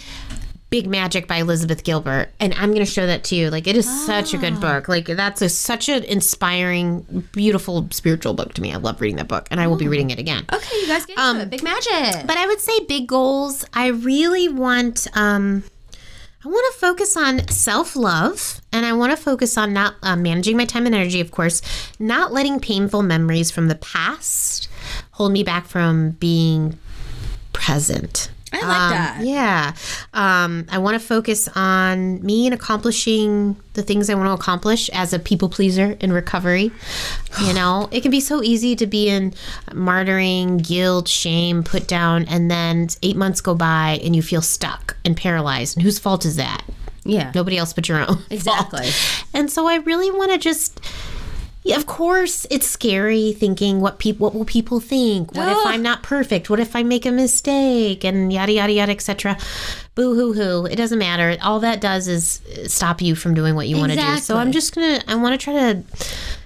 [0.71, 3.49] Big Magic by Elizabeth Gilbert, and I'm going to show that to you.
[3.49, 4.87] Like, it is such a good book.
[4.89, 8.73] Like, that's a, such an inspiring, beautiful spiritual book to me.
[8.73, 10.45] I love reading that book, and I will be reading it again.
[10.51, 11.49] Okay, you guys get Um, it.
[11.49, 12.25] Big magic.
[12.27, 13.63] But I would say big goals.
[13.73, 15.07] I really want.
[15.15, 15.63] Um,
[16.43, 20.15] I want to focus on self love, and I want to focus on not uh,
[20.15, 21.21] managing my time and energy.
[21.21, 21.61] Of course,
[21.99, 24.67] not letting painful memories from the past
[25.11, 26.77] hold me back from being
[27.53, 28.29] present.
[28.63, 29.21] I like Um, that.
[29.25, 29.73] Yeah.
[30.13, 34.89] Um, I want to focus on me and accomplishing the things I want to accomplish
[34.89, 36.71] as a people pleaser in recovery.
[37.41, 39.31] You know, it can be so easy to be in
[39.71, 44.95] martyring, guilt, shame, put down, and then eight months go by and you feel stuck
[45.05, 45.77] and paralyzed.
[45.77, 46.63] And whose fault is that?
[47.03, 47.31] Yeah.
[47.35, 48.05] Nobody else but your own.
[48.15, 48.31] fault.
[48.31, 48.89] Exactly.
[49.33, 50.79] And so I really want to just.
[51.65, 55.33] Yeah, of course, it's scary thinking what people what will people think?
[55.35, 56.47] What if I'm not perfect?
[56.47, 58.03] What if I make a mistake?
[58.03, 59.35] And yada yada yada, etc.
[59.95, 60.67] Boo hoo hoo.
[60.67, 61.35] It doesn't matter.
[61.41, 64.17] All that does is uh, stop you from doing what you want to do.
[64.17, 65.01] So I'm just gonna.
[65.07, 65.83] I want to try to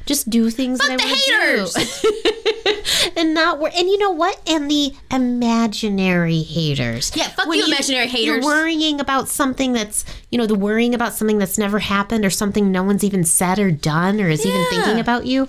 [0.09, 2.71] just do things that the to
[3.05, 4.41] do, and not wor- And you know what?
[4.49, 7.11] And the imaginary haters.
[7.15, 8.25] Yeah, fuck When you, imaginary haters.
[8.25, 12.31] You're worrying about something that's you know the worrying about something that's never happened or
[12.31, 15.47] something no one's even said or done or is even thinking about you.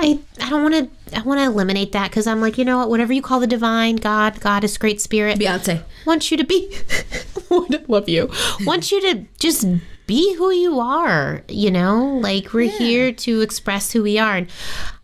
[0.00, 1.16] I I don't want to.
[1.16, 2.88] I want to eliminate that because I'm like you know what?
[2.90, 5.82] Whatever you call the divine God, Goddess, Great Spirit, Beyonce.
[6.06, 6.74] wants you to be.
[7.88, 8.30] Love you.
[8.64, 9.66] wants you to just
[10.06, 11.42] be who you are.
[11.48, 14.48] You know, like we're here to express who we are, and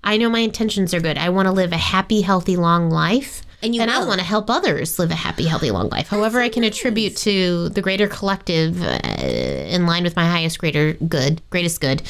[0.03, 1.19] I know my intentions are good.
[1.19, 3.43] I want to live a happy, healthy, long life.
[3.67, 6.07] And you and I want to help others live a happy, healthy, long life.
[6.07, 10.93] However, I can attribute to the greater collective, uh, in line with my highest greater
[10.93, 12.03] good, greatest good,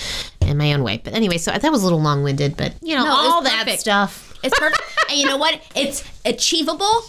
[0.43, 1.01] in my own way.
[1.03, 3.81] But anyway, so that was a little long winded, but you know, No, all that
[3.81, 4.39] stuff.
[4.45, 4.83] It's perfect.
[5.11, 5.63] and you know what?
[5.75, 7.05] It's achievable.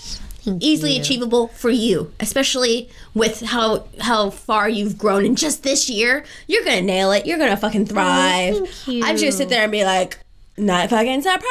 [0.61, 1.01] Easily you.
[1.01, 6.23] achievable for you, especially with how how far you've grown in just this year.
[6.47, 7.25] You're gonna nail it.
[7.25, 8.53] You're gonna fucking thrive.
[8.55, 9.03] Oh, thank you.
[9.03, 10.19] I'm just sit there and be like,
[10.57, 11.43] not fucking surprised.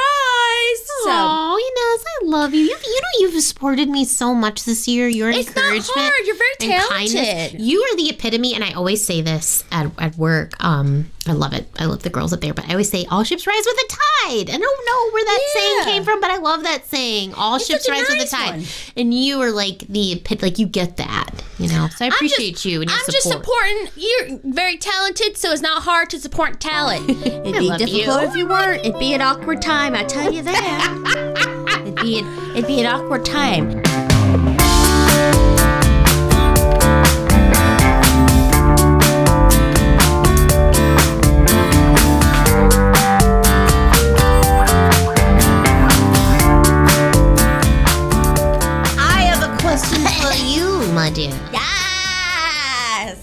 [1.04, 2.62] So Oh, Inez, I love you.
[2.62, 5.08] You, you know, you've supported me so much this year.
[5.08, 6.12] Your It's not hard.
[6.26, 7.12] You're very kindness.
[7.12, 7.60] talented.
[7.60, 10.52] You are the epitome, and I always say this at, at work.
[10.62, 11.66] Um, I love it.
[11.78, 13.88] I love the girls up there, but I always say, "All ships rise with the
[13.88, 15.60] tide." I don't know where that Yeah.
[15.60, 17.34] saying came from, but I love that saying.
[17.34, 18.64] All ships such a rise with the tide, one.
[18.96, 21.88] and you are like the epit- like you get that, you know.
[21.96, 23.12] So I appreciate just, you and your I'm support.
[23.14, 23.88] just supporting.
[23.96, 27.08] You're very talented, so it's not hard to support talent.
[27.26, 28.28] It'd be difficult you.
[28.28, 28.84] if you weren't.
[28.86, 29.94] It'd be an awkward time.
[29.94, 31.76] I tell you that.
[31.82, 33.82] it'd be an, it'd be an awkward time.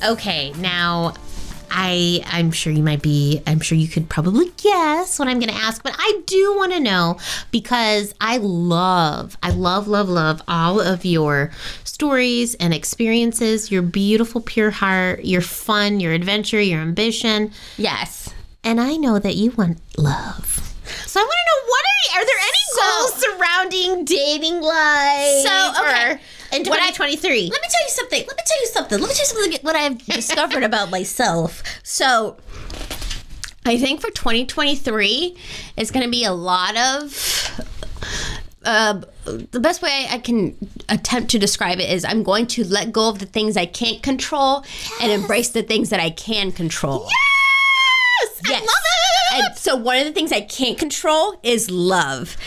[0.04, 1.14] Okay, now
[1.72, 5.52] I I'm sure you might be I'm sure you could probably guess what I'm going
[5.52, 7.18] to ask, but I do want to know
[7.52, 11.52] because I love I love love love all of your
[11.84, 18.30] stories and experiences, your beautiful pure heart, your fun, your adventure, your ambition, Yes.
[18.64, 20.60] and I know that you want love.
[21.08, 21.90] So I want to know what are
[22.22, 25.46] are there any So- goals surrounding dating life?
[25.48, 26.12] So, okay.
[26.12, 26.20] or-
[26.54, 27.50] in What I- 2023.
[27.50, 28.26] Let me tell you something.
[28.28, 29.00] Let me tell you something.
[29.00, 31.64] Let me tell you something what I've discovered about myself.
[31.84, 32.38] So,
[33.66, 35.38] I think for 2023,
[35.78, 37.66] it's going to be a lot of.
[38.66, 40.56] Uh, the best way I can
[40.88, 44.02] attempt to describe it is I'm going to let go of the things I can't
[44.02, 44.64] control
[45.02, 47.10] and embrace the things that I can control.
[48.20, 49.46] Yes, I love it.
[49.46, 52.38] And so one of the things I can't control is love.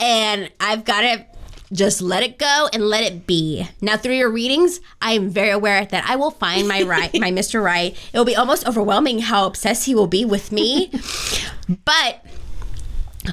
[0.00, 1.26] And I've got to
[1.72, 3.68] just let it go and let it be.
[3.80, 7.30] Now through your readings, I am very aware that I will find my right, my
[7.30, 7.62] Mr.
[7.62, 7.96] Right.
[8.12, 10.90] It will be almost overwhelming how obsessed he will be with me.
[11.84, 12.24] but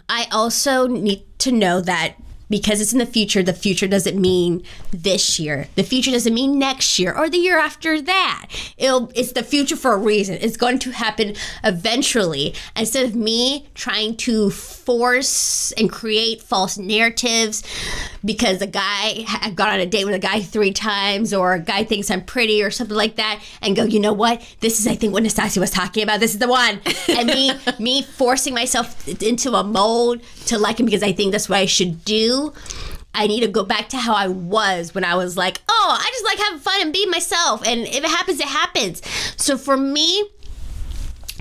[0.10, 2.15] I also need to know that
[2.49, 5.67] because it's in the future, the future doesn't mean this year.
[5.75, 8.47] The future doesn't mean next year or the year after that.
[8.77, 10.38] It'll, it's the future for a reason.
[10.39, 12.53] It's going to happen eventually.
[12.75, 17.63] Instead of me trying to force and create false narratives
[18.23, 21.60] because a guy, I've gone on a date with a guy three times or a
[21.60, 24.41] guy thinks I'm pretty or something like that and go, you know what?
[24.62, 26.19] This is, I think, what Nastasia was talking about.
[26.19, 26.79] This is the one.
[27.10, 31.49] And me, me forcing myself into a mold to like him because I think that's
[31.49, 32.37] what I should do.
[33.13, 36.08] I need to go back to how I was when I was like, oh, I
[36.12, 37.65] just like having fun and being myself.
[37.67, 39.02] And if it happens, it happens.
[39.38, 40.30] So for me,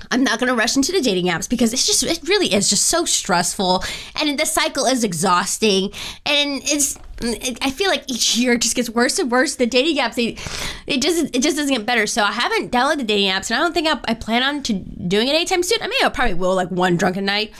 [0.09, 2.69] I'm not going to rush into the dating apps because it's just, it really is
[2.69, 3.83] just so stressful.
[4.19, 5.91] And the cycle is exhausting.
[6.25, 9.55] And it's, it, I feel like each year just gets worse and worse.
[9.55, 10.37] The dating apps, they,
[10.85, 12.07] it just it just doesn't get better.
[12.07, 14.63] So I haven't downloaded the dating apps, and I don't think I, I plan on
[14.63, 15.79] to doing it anytime soon.
[15.81, 17.53] I mean, I probably will like one drunken night,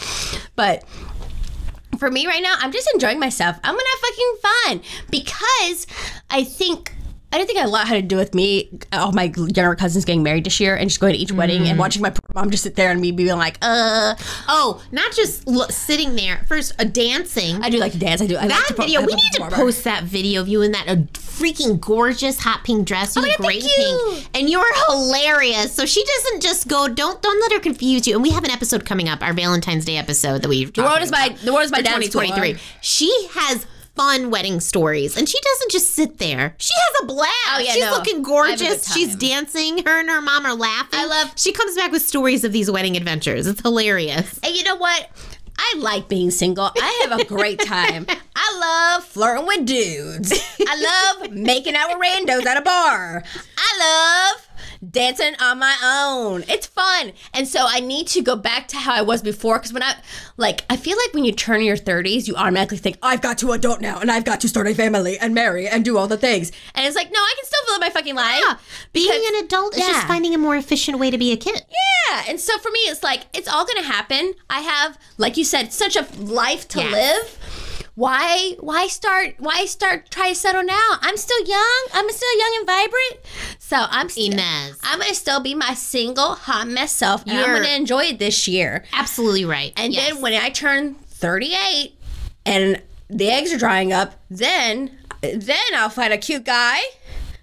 [0.55, 0.83] but
[1.97, 3.57] for me right now, I'm just enjoying myself.
[3.63, 5.87] I'm gonna have fucking fun because
[6.29, 6.93] I think
[7.29, 10.23] I don't think a lot had to do with me, all my younger cousins getting
[10.23, 12.63] married this year, and just going to each wedding and watching my poor mom just
[12.63, 14.15] sit there and me being like, uh.
[14.47, 16.45] Oh, not just sitting there.
[16.47, 17.61] First, a dancing.
[17.61, 18.21] I do like to dance.
[18.21, 18.37] I do.
[18.37, 20.87] I like that po- video, we need to post that video of you in that
[20.87, 23.15] a freaking gorgeous hot pink dress.
[23.17, 24.09] You Oh, yeah, great thank you.
[24.13, 25.73] pink, and you're hilarious.
[25.73, 26.87] So she doesn't just go.
[26.87, 28.13] Don't don't let her confuse you.
[28.13, 30.63] And we have an episode coming up, our Valentine's Day episode that we.
[30.65, 32.57] The world is my the world is my dance 2023.
[32.81, 33.65] She has
[33.97, 36.55] fun wedding stories, and she doesn't just sit there.
[36.59, 37.31] She has a blast.
[37.51, 37.91] Oh, yeah, she's no.
[37.91, 38.93] looking I have a gorgeous.
[38.93, 39.79] She's dancing.
[39.85, 40.99] Her and her mom are laughing.
[40.99, 43.47] I love- She comes back with stories of these wedding adventures.
[43.47, 44.39] It's hilarious.
[44.43, 45.09] And you know what?
[45.59, 46.71] I like being single.
[46.75, 48.05] I have a great time.
[48.35, 50.31] I love flirting with dudes.
[50.65, 53.23] I love making out with randos at a bar.
[53.57, 54.46] I love
[54.87, 56.43] dancing on my own.
[56.47, 57.13] It's fun.
[57.33, 59.95] And so I need to go back to how I was before because when I,
[60.37, 63.51] like, I feel like when you turn your 30s, you automatically think, I've got to
[63.53, 66.17] adult now and I've got to start a family and marry and do all the
[66.17, 66.51] things.
[66.75, 68.89] And it's like, no, I can still live my fucking life.
[68.93, 69.87] Being Because- an adult is yeah.
[69.93, 71.65] just finding a more efficient way to be a kid.
[72.09, 74.33] Yeah, and so for me, it's like it's all gonna happen.
[74.49, 76.91] I have, like you said, such a life to Yes.
[76.93, 77.66] live.
[77.97, 79.33] Why, why start?
[79.39, 80.11] Why start?
[80.11, 80.97] Try to settle now.
[81.01, 81.87] I'm still young.
[81.95, 83.25] I'm still young and vibrant.
[83.57, 84.33] So I'm still.
[84.33, 84.77] Inez.
[84.83, 88.19] I'm gonna still be my single hot mess self, and I'm You're- gonna enjoy it
[88.19, 88.85] this year.
[88.93, 89.73] Absolutely right.
[89.75, 90.11] And Yes.
[90.13, 91.95] then when I turn 38
[92.45, 94.91] and the eggs are drying up, then
[95.33, 96.79] then I'll find a cute guy.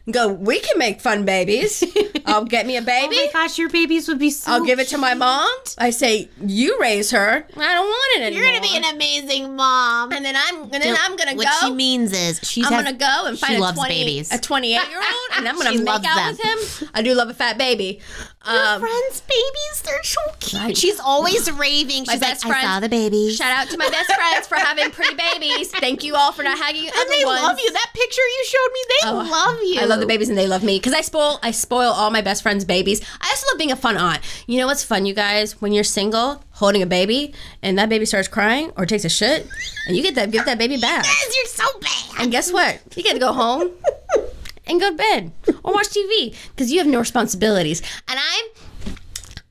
[0.07, 1.83] And Go, we can make fun babies.
[2.27, 3.17] I'll get me a baby.
[3.19, 4.51] Oh my gosh, your babies would be so.
[4.53, 5.49] I'll give it to my mom.
[5.79, 7.47] I say, you raise her.
[7.57, 8.43] I don't want it anymore.
[8.43, 10.13] You're gonna be an amazing mom.
[10.13, 11.69] and then I'm and then I'm gonna what go.
[11.69, 14.33] she means is she's I'm has- gonna go and she find a loves 20, babies.
[14.33, 16.59] a 28 year old, and I'm gonna She make out them.
[16.59, 16.89] with him.
[16.95, 18.01] I do love a fat baby.
[18.47, 20.63] Um, friends' babies, they're so cute.
[20.63, 20.77] Right.
[20.77, 22.05] She's always raving.
[22.07, 22.67] my She's best like, friend.
[22.67, 23.31] I saw the baby.
[23.35, 25.71] Shout out to my best friends for having pretty babies.
[25.71, 27.41] Thank you all for not having and they ones.
[27.43, 27.73] love you.
[27.73, 29.81] That picture you showed me, they Oh, love you.
[29.81, 32.21] I love the babies and they love me because I spoil I spoil all my
[32.21, 33.01] best friends' babies.
[33.21, 34.21] I also love being a fun aunt.
[34.47, 35.61] You know what's fun, you guys?
[35.61, 39.49] When you're single, holding a baby, and that baby starts crying or takes a shit,
[39.87, 41.05] and you get that give that baby back.
[41.05, 42.23] Yes, you're so bad.
[42.23, 42.81] And guess what?
[42.97, 43.71] You get to go home
[44.67, 47.83] and go to bed or watch TV because you have no responsibilities.
[48.09, 48.95] And I'm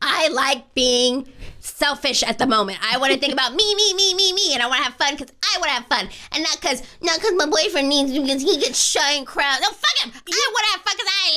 [0.01, 1.27] I like being
[1.59, 2.77] selfish at the moment.
[2.83, 4.95] I want to think about me, me, me, me, me, and I want to have
[4.95, 8.11] fun because I want to have fun, and not because not because my boyfriend needs
[8.11, 9.59] me because he gets shy and crowd.
[9.61, 10.11] No, fuck him.
[10.11, 11.27] I want to have fun because I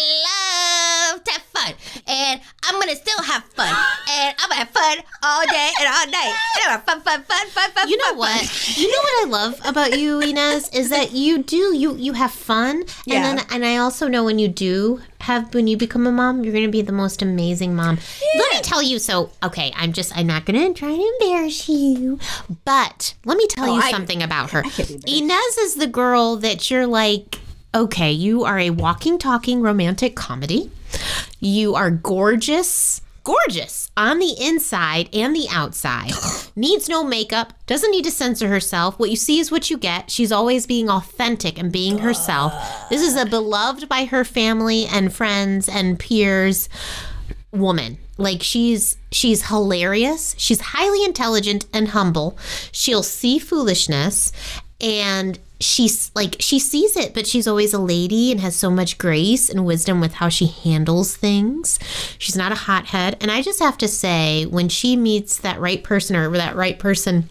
[2.17, 3.69] and I'm gonna still have fun,
[4.11, 6.35] and I'm gonna have fun all day and all night.
[6.57, 7.89] And I'm gonna have fun, fun, fun, fun, fun.
[7.89, 8.41] You know fun, what?
[8.47, 8.83] fun.
[8.83, 12.33] You know what I love about you, Inez, is that you do you you have
[12.33, 13.17] fun, Yeah.
[13.17, 16.43] and then and I also know when you do have when you become a mom,
[16.45, 17.99] you're gonna be the most amazing mom.
[18.37, 18.99] Let me tell you.
[18.99, 22.19] So okay, I'm just I'm not gonna try to embarrass you,
[22.65, 24.63] but let me tell oh, you I- something about her.
[25.07, 27.41] Inez is the girl that you're like.
[27.75, 30.71] Okay, you are a walking, talking romantic comedy.
[31.41, 36.13] You are gorgeous, gorgeous on the inside and the outside.
[36.57, 38.99] Needs no makeup, doesn't need to censor herself.
[38.99, 40.11] What you see is what you get.
[40.11, 42.55] She's always being authentic and being herself.
[42.89, 46.69] This is a beloved by her family and friends and peers
[47.53, 47.99] woman.
[48.19, 50.35] Like she's she's hilarious.
[50.39, 52.39] She's highly intelligent and humble.
[52.73, 54.33] She'll see foolishness
[54.81, 58.99] and she's like she sees it but she's always a lady and has so much
[58.99, 61.79] grace and wisdom with how she handles things
[62.19, 65.83] she's not a hothead and i just have to say when she meets that right
[65.83, 67.29] person or that right person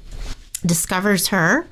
[0.66, 1.68] discovers her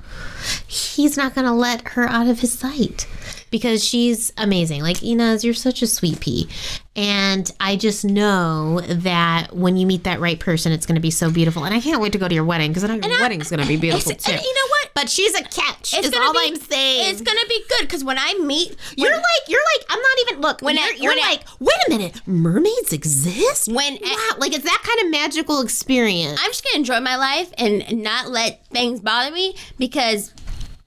[0.68, 3.06] he's not going to let her out of his sight
[3.54, 4.82] because she's amazing.
[4.82, 6.48] Like Inez, you're such a sweet pea.
[6.96, 11.12] And I just know that when you meet that right person, it's going to be
[11.12, 11.64] so beautiful.
[11.64, 13.62] And I can't wait to go to your wedding because I know your wedding's going
[13.62, 14.32] to be beautiful too.
[14.32, 14.83] and you know what?
[14.94, 15.92] But she's a catch.
[15.92, 17.10] It's is gonna all be, I'm saying.
[17.10, 20.18] It's gonna be good because when I meet, you're when- like you're like I'm not
[20.30, 20.62] even look.
[20.62, 23.66] When you're, I- you're when I- like wait a minute, mermaids exist.
[23.68, 26.38] When I- wow, like it's that kind of magical experience.
[26.42, 30.32] I'm just gonna enjoy my life and not let things bother me because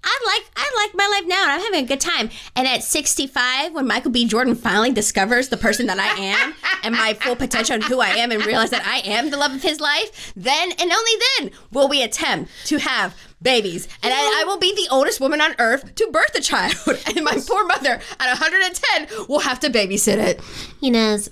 [0.03, 2.29] I like I like my life now and I'm having a good time.
[2.55, 4.25] And at 65, when Michael B.
[4.25, 8.09] Jordan finally discovers the person that I am and my full potential and who I
[8.11, 11.51] am and realize that I am the love of his life, then and only then
[11.73, 13.87] will we attempt to have babies.
[14.03, 16.75] And I, I will be the oldest woman on earth to birth a child.
[17.15, 20.41] And my poor mother at 110 will have to babysit it.
[20.81, 21.29] Inez,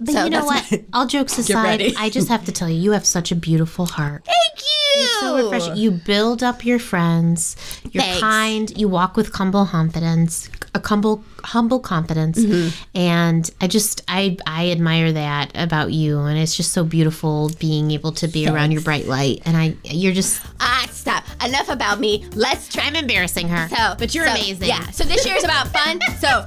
[0.00, 0.70] but So you know what?
[0.70, 1.82] my- All jokes aside.
[1.98, 4.24] I just have to tell you, you have such a beautiful heart.
[4.24, 5.06] Thank you.
[5.20, 5.76] so refreshing.
[5.76, 7.56] You build up your friends.
[7.92, 8.20] You're Thanks.
[8.20, 8.78] kind.
[8.78, 12.68] You walk with humble confidence, a humble humble confidence, Mm-hmm.
[12.98, 17.90] and I just I I admire that about you, and it's just so beautiful being
[17.90, 19.42] able to be around your bright light.
[19.46, 21.24] And I you're just Ah, stop.
[21.44, 22.26] Enough about me.
[22.34, 22.84] Let's try.
[22.84, 24.68] I'm embarrassing her, So, but you're so, amazing.
[24.68, 24.90] Yeah.
[24.90, 26.00] So this year is about fun.
[26.20, 26.44] So,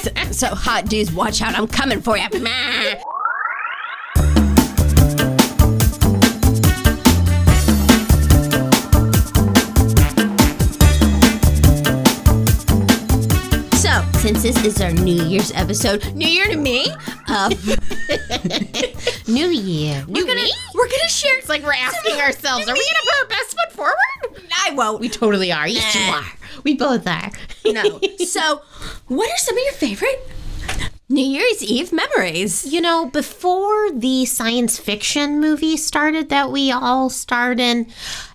[0.02, 1.54] so, so hot dudes, watch out!
[1.54, 2.26] I'm coming for you.
[14.18, 16.86] since this is our New Year's episode, New Year to me,
[17.28, 17.52] um,
[19.28, 20.52] New year, new we're gonna me.
[20.74, 21.38] we're gonna share.
[21.38, 24.42] It's like we're asking ourselves, are we gonna put our best foot forward?
[24.66, 25.00] I won't.
[25.00, 25.68] We totally are.
[25.68, 26.24] Yes, you are.
[26.64, 27.30] We both are.
[27.64, 28.00] No.
[28.24, 28.62] So,
[29.06, 30.28] what are some of your favorite
[31.08, 32.66] New Year's Eve memories?
[32.66, 37.86] You know, before the science fiction movie started that we all starred in,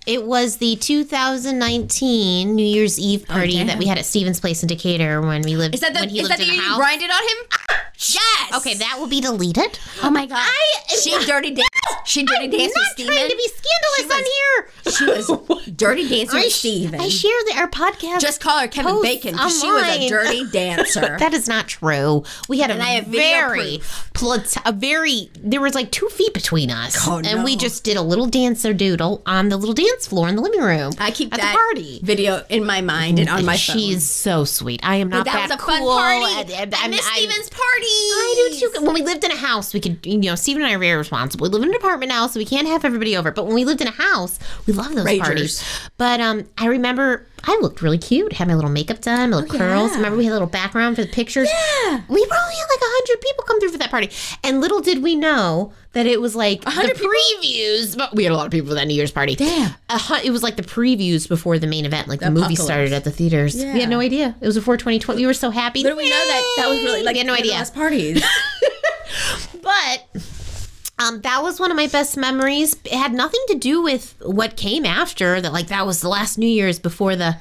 [0.05, 4.61] it was the 2019 New Year's Eve oh, party that we had at Stephen's Place
[4.63, 6.53] in Decatur when we lived Is that the when he is lived that the in
[6.53, 6.77] year the you house.
[6.77, 7.37] grinded on him?
[7.53, 8.53] Ah, yes.
[8.57, 9.79] Okay, that will be deleted.
[10.01, 10.37] Oh my god.
[10.39, 11.69] I- she dirty danced.
[12.05, 13.13] She dirty I'm danced with not Steven.
[13.13, 14.69] trying to be scandalous on here.
[14.93, 16.99] She was oh dirty dancing I, with Steven.
[16.99, 18.19] I share the, our podcast.
[18.19, 21.17] Just call her Kevin Bacon because she was a dirty dancer.
[21.19, 22.23] That is not true.
[22.49, 23.79] We had a I have very,
[24.13, 25.29] plat- a very.
[25.39, 28.73] There was like two feet between us, Oh, and we just did a little dancer
[28.73, 30.93] doodle on the little dance floor in the living room.
[30.99, 31.99] I keep at that the party.
[32.03, 33.77] video in my mind and on my phone.
[33.77, 34.79] She's so sweet.
[34.83, 35.91] I am not that that, was a fun cool.
[35.93, 36.25] party.
[36.41, 37.61] and- and I I'm- miss Steven's party.
[37.85, 38.81] I do too.
[38.85, 40.97] When we lived in a house, we could, you know, Steven and I are very
[40.97, 41.45] responsible.
[41.45, 43.31] We live in an apartment now, so we can't have everybody over.
[43.31, 45.19] But when we lived in a house, we love those Ragers.
[45.21, 45.63] parties.
[45.97, 48.33] But um, I remember I looked really cute.
[48.33, 49.91] Had my little makeup done, my little oh, curls.
[49.91, 49.97] yeah.
[49.97, 51.49] Remember we had a little background for the pictures.
[51.49, 54.09] Yeah, we probably had like a hundred people come through for that party,
[54.43, 57.09] and little did we know that it was like the 100 people?
[57.09, 57.97] previews.
[57.97, 59.35] But we had a lot of people for that New Year's party.
[59.35, 59.73] Damn.
[59.89, 63.03] A it was like the previews before the main event, like the, movie started at
[63.03, 63.55] the theaters.
[63.55, 64.35] We had no idea.
[64.39, 65.19] It was before 2020.
[65.19, 65.83] We were so happy.
[65.83, 67.53] Little we know that that was really like we had no the idea.
[67.53, 68.23] last parties.
[69.61, 70.07] But
[70.99, 72.75] um, that was one of my best memories.
[72.85, 75.41] It had nothing to do with what came after.
[75.41, 77.37] That like that was the last New Year's before the,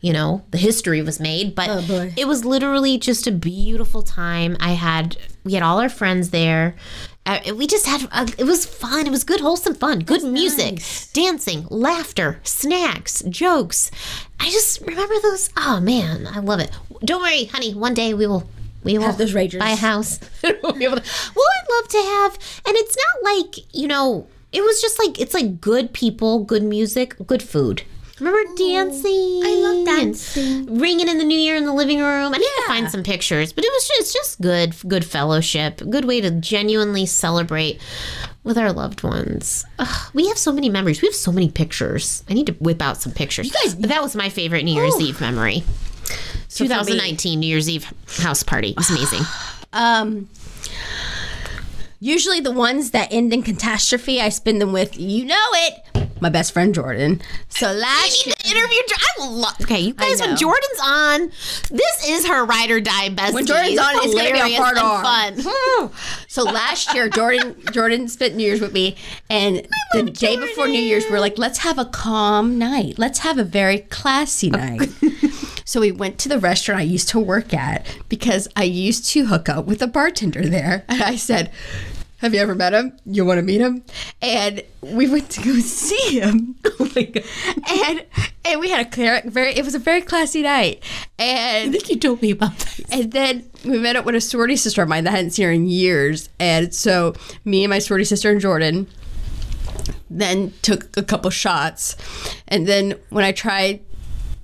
[0.00, 1.54] you know, the history was made.
[1.54, 4.56] But Oh, it was literally just a beautiful time.
[4.60, 6.74] I had we had all our friends there.
[7.26, 9.06] Uh, we just had uh it was fun.
[9.06, 10.00] It was good, wholesome fun.
[10.00, 10.82] Good music,
[11.12, 13.90] dancing, laughter, snacks, jokes.
[14.38, 15.50] I just remember those.
[15.56, 16.70] Oh man, I love it.
[17.04, 17.74] Don't worry, honey.
[17.74, 18.46] One day we will.
[18.82, 19.58] We will Have those ragers.
[19.58, 20.18] buy a house.
[20.62, 21.02] we'll be able to.
[21.36, 24.26] Well, I'd love to have, and it's not like you know.
[24.52, 27.82] It was just like it's like good people, good music, good food.
[28.18, 29.40] Remember dancing?
[29.44, 30.78] I love dancing.
[30.78, 32.34] Ringing in the new year in the living room.
[32.34, 35.80] I need to find some pictures, but it was just, it's just good, good fellowship,
[35.88, 37.80] good way to genuinely celebrate
[38.44, 39.64] with our loved ones.
[39.78, 41.00] Ugh, we have so many memories.
[41.00, 42.22] We have so many pictures.
[42.28, 43.46] I need to whip out some pictures.
[43.46, 45.00] You guys- but that was my favorite New Year's Oh.
[45.00, 45.62] Eve memory.
[46.10, 48.70] Me- 2019 New Year's Eve house party.
[48.70, 49.22] It was amazing.
[49.72, 50.28] Um,
[52.00, 56.28] usually the ones that end in catastrophe, I spend them with you know it, my
[56.28, 57.20] best friend Jordan.
[57.48, 58.80] So last year, I need to interview.
[59.20, 59.60] I love.
[59.62, 60.20] Okay, you guys.
[60.20, 61.20] When Jordan's on,
[61.70, 63.34] this is her ride or die best.
[63.34, 65.90] When Jordan's on, it's gonna be a hard and fun.
[66.28, 68.96] so last year Jordan Jordan spent New Year's with me,
[69.28, 72.98] and the day before New Year's, we are like, let's have a calm night.
[72.98, 74.90] Let's have a very classy night.
[75.70, 79.26] So we went to the restaurant I used to work at because I used to
[79.26, 80.84] hook up with a bartender there.
[80.88, 81.52] And I said,
[82.16, 82.98] Have you ever met him?
[83.06, 83.84] You want to meet him?
[84.20, 86.56] And we went to go see him.
[86.80, 87.24] Oh my god!
[87.70, 88.04] And
[88.44, 89.54] and we had a clear, very.
[89.54, 90.82] It was a very classy night.
[91.20, 92.92] And I think you told me about that.
[92.92, 95.46] and then we met up with a sorority sister of mine that I hadn't seen
[95.46, 96.30] her in years.
[96.40, 97.14] And so
[97.44, 98.88] me and my sorority sister and Jordan
[100.10, 101.94] then took a couple shots.
[102.48, 103.84] And then when I tried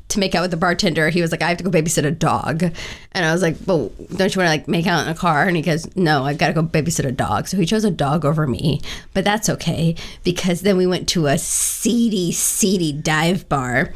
[0.09, 2.11] to make out with the bartender, he was like, I have to go babysit a
[2.11, 2.62] dog.
[2.62, 5.46] And I was like, Well, don't you want to like make out in a car?
[5.46, 7.48] And he goes, No, I've gotta go babysit a dog.
[7.48, 8.80] So he chose a dog over me.
[9.14, 13.92] But that's okay because then we went to a seedy, seedy dive bar.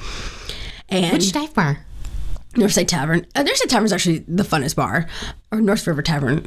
[0.88, 1.84] And Which dive bar?
[2.54, 3.26] Northside Tavern.
[3.36, 5.08] Uh, Northside Tavern is actually the funnest bar,
[5.52, 6.46] or North River Tavern.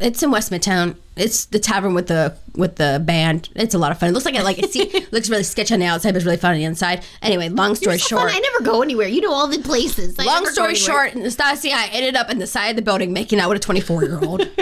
[0.00, 0.96] It's in West Midtown.
[1.16, 3.50] It's the tavern with the with the band.
[3.54, 4.10] It's a lot of fun.
[4.10, 6.24] It looks like it like it see, looks really sketchy on the outside, but it's
[6.24, 7.04] really fun on the inside.
[7.20, 8.30] Anyway, long story So short.
[8.30, 8.32] fun.
[8.34, 9.08] I never go anywhere.
[9.08, 10.18] You know all the places.
[10.18, 13.40] I Long story short, Nastasia, I ended up in the side of the building making
[13.40, 14.40] out with a 24 year old.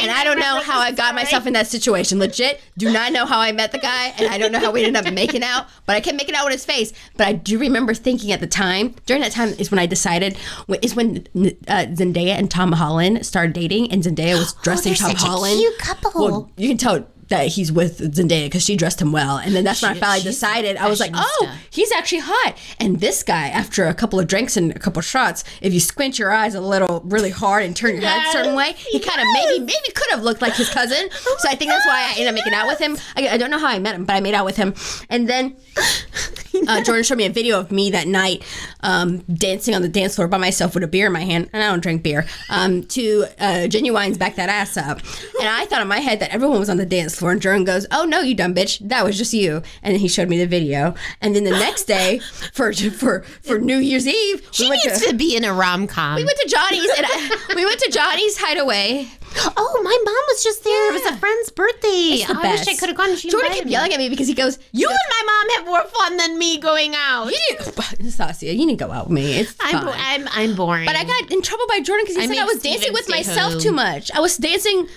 [0.00, 2.18] and I don't know how I got myself in that situation.
[2.18, 4.84] Legit, do not know how I met the guy, and I don't know how we
[4.84, 6.92] ended up making out, but I kept making out with his face.
[7.16, 10.36] But I do remember thinking at the time, during that time is when I decided,
[10.82, 15.10] is when uh, Zendaya and Tom Holland started dating, and Zendaya was dressing Oh, Tom
[15.10, 15.58] such a Holland.
[15.58, 16.12] cute couple.
[16.14, 19.38] Well, you can tell that he's with Zendaya because she dressed him well.
[19.38, 22.56] And then that's when I finally decided, I was like, oh, he's actually hot.
[22.80, 25.80] And this guy, after a couple of drinks and a couple of shots, if you
[25.80, 28.98] squint your eyes a little really hard and turn your head a certain way, he
[28.98, 31.08] kind of maybe maybe could have looked like his cousin.
[31.38, 32.96] So I think that's why I ended up making out with him.
[33.14, 34.74] I, I don't know how I met him, but I made out with him.
[35.08, 35.56] And then
[36.66, 38.42] uh, Jordan showed me a video of me that night
[38.80, 41.62] um, dancing on the dance floor by myself with a beer in my hand, and
[41.62, 42.26] I don't drink beer.
[42.50, 44.98] Um, to uh, Juvenile's back that ass up,
[45.38, 47.86] and I thought in my head that everyone was on the dance And Jordan goes,
[47.90, 50.46] "Oh no, you dumb bitch, that was just you." And then he showed me the
[50.46, 50.94] video.
[51.20, 52.18] And then the next day,
[52.52, 55.08] for for for New Year's Eve, She we went needs to.
[55.10, 56.16] to be in a rom com.
[56.16, 59.08] we went to Johnny's and I, we went to Johnny's Hideaway.
[59.58, 60.90] oh, my mom was just there.
[60.90, 62.24] It was a friend's birthday.
[62.26, 63.14] the I wish I could have gone.
[63.14, 63.72] She Jordan kept me.
[63.72, 66.58] yelling at me because he goes, You and my mom have more fun than me
[66.58, 67.26] going out.
[67.30, 69.32] "You didn't, Nastasia, you didn't go out with me.
[69.38, 70.86] It's I'm, fine." bo- I'm I'm boring.
[70.86, 72.92] But I got in trouble by Jordan because he I said I was Steven dancing
[72.94, 73.60] with myself home.
[73.60, 74.10] too much.
[74.12, 74.88] I was dancing.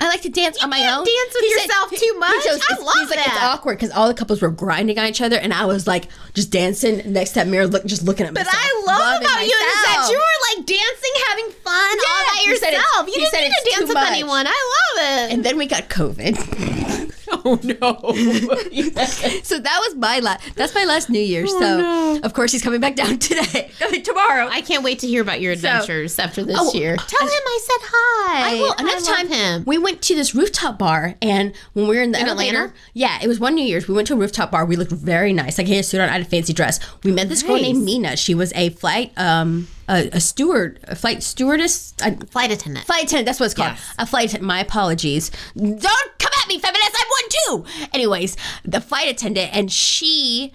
[0.00, 1.04] I like to dance on my own.
[1.04, 2.44] dance with He yourself he- too much?
[2.44, 5.20] goes, I love he's like, It's awkward because all the couples were grinding on each
[5.20, 8.32] other, and I was like just dancing next to that mirror, look, just looking at
[8.32, 8.54] myself.
[8.54, 8.88] But myself.
[8.88, 12.72] I love about you is that you were like dancing, having fun all by said
[12.72, 13.06] yourself.
[13.06, 14.10] You didn't need to dance with much.
[14.10, 14.46] anyone.
[14.46, 14.50] I
[14.96, 15.34] love it.
[15.34, 16.99] And then we got COVID.
[17.44, 17.76] Oh no.
[19.42, 20.54] so that was my last.
[20.56, 21.50] That's my last New Year's.
[21.52, 22.20] Oh, so no.
[22.22, 24.48] of course he's coming back down today, coming tomorrow.
[24.50, 26.96] I can't wait to hear about your adventures after this Oh, year.
[26.96, 28.50] Tell him I said hi.
[28.50, 28.74] I will.
[28.78, 29.64] Another love time, him.
[29.66, 32.74] we went to this rooftop bar, and when we were in the In elevator, Atlanta?
[32.94, 33.88] yeah, it was one New Year's.
[33.88, 34.64] We went to a rooftop bar.
[34.64, 35.58] We looked very nice.
[35.58, 36.80] Like, he had a suit on, I had a fancy dress.
[37.04, 38.16] We met this girl named Mina.
[38.16, 42.86] She was a flight, um, a, a steward, a flight stewardess, a Flight attendant.
[42.86, 43.26] flight attendant.
[43.26, 43.72] That's what it's called.
[43.72, 43.94] Yes.
[43.98, 44.46] A flight attendant.
[44.46, 45.30] My apologies.
[45.56, 45.82] Don't
[46.18, 46.92] come at me, feminist.
[46.94, 47.86] I'm one too.
[47.92, 50.52] Anyways, the flight attendant, and she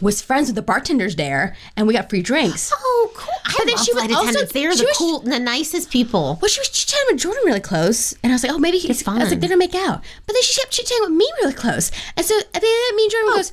[0.00, 2.70] was friends with the bartenders there, and we got free drinks.
[2.74, 3.32] Oh, cool.
[3.46, 4.44] I But then she was also-.
[4.46, 6.38] They're the was- cool, the nicest people.
[6.40, 9.00] Well, she was chit-chatting with Jordan really close, and I was like, "Oh, maybe he's
[9.00, 11.30] It's I was like, "They're gonna make out," but then she kept chit-chatting with me
[11.40, 13.36] really close, and so at the end, of it, me and Jordan oh.
[13.36, 13.52] goes,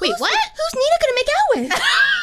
[0.00, 0.32] Wait, "Who's- what?
[0.32, 1.82] Who's Nina gonna make out with?"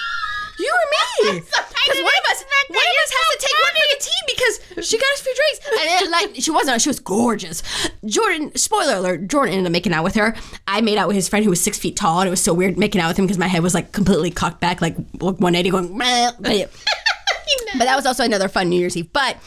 [0.60, 1.42] You or me?
[1.88, 4.90] Because one of us, one of us has to take one for the team because
[4.90, 5.68] she got us free drinks.
[5.68, 6.82] And then, like, she wasn't.
[6.82, 7.64] She was gorgeous.
[8.06, 8.54] Jordan.
[8.58, 10.36] Spoiler alert: Jordan ended up making out with her.
[10.68, 12.54] I made out with his friend who was six feet tall, and it was so
[12.54, 15.70] weird making out with him because my head was like completely cocked back, like 180,
[15.70, 15.98] going.
[15.98, 16.36] But,
[17.78, 19.12] but that was also another fun New Year's Eve.
[19.14, 19.38] But,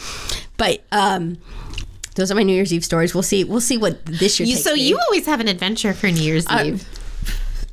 [0.56, 1.36] but um,
[2.14, 3.12] those are my New Year's Eve stories.
[3.12, 3.44] We'll see.
[3.44, 4.48] We'll see what this year.
[4.48, 4.88] You, so me.
[4.88, 6.88] you always have an adventure for New Year's Eve.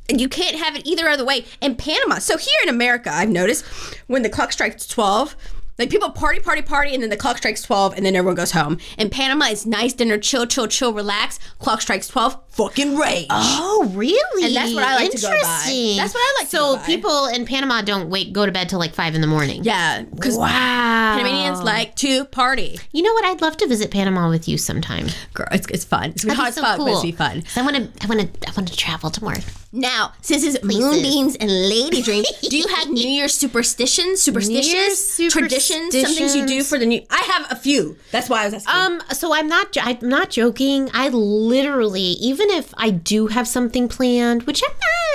[0.08, 2.18] And you can't have it either other way in Panama.
[2.18, 3.64] So here in America, I've noticed
[4.06, 5.36] when the clock strikes 12,
[5.78, 8.50] like people party, party, party, and then the clock strikes 12, and then everyone goes
[8.50, 8.78] home.
[8.96, 11.38] In Panama, it's nice dinner, chill, chill, chill, relax.
[11.60, 13.26] Clock strikes 12, fucking rage.
[13.30, 14.46] Oh, really?
[14.46, 15.94] And that's what I like to go by.
[15.96, 18.80] That's what I like to So people in Panama don't wait, go to bed till
[18.80, 19.62] like five in the morning.
[19.62, 20.48] Yeah, because Wow.
[20.48, 22.78] Panamanians like to party.
[22.92, 23.24] You know what?
[23.26, 25.06] I'd love to visit Panama with you sometime.
[25.34, 26.10] Girl, it's, it's fun.
[26.10, 27.02] It's gonna be hard That'd as be so fuck, but it's cool.
[27.02, 27.42] be fun.
[27.56, 29.34] I want to, I want to, I want to travel to more.
[29.70, 35.32] Now, since it's moonbeams and lady dreams, do you have New Year's superstitions, superstitions, Year's
[35.32, 37.02] traditions, some things you do for the new?
[37.10, 37.96] I have a few.
[38.10, 38.74] That's why I was asking.
[38.74, 40.90] Um, so I'm not, I'm not joking.
[40.94, 44.62] I literally, even if I do have something planned, which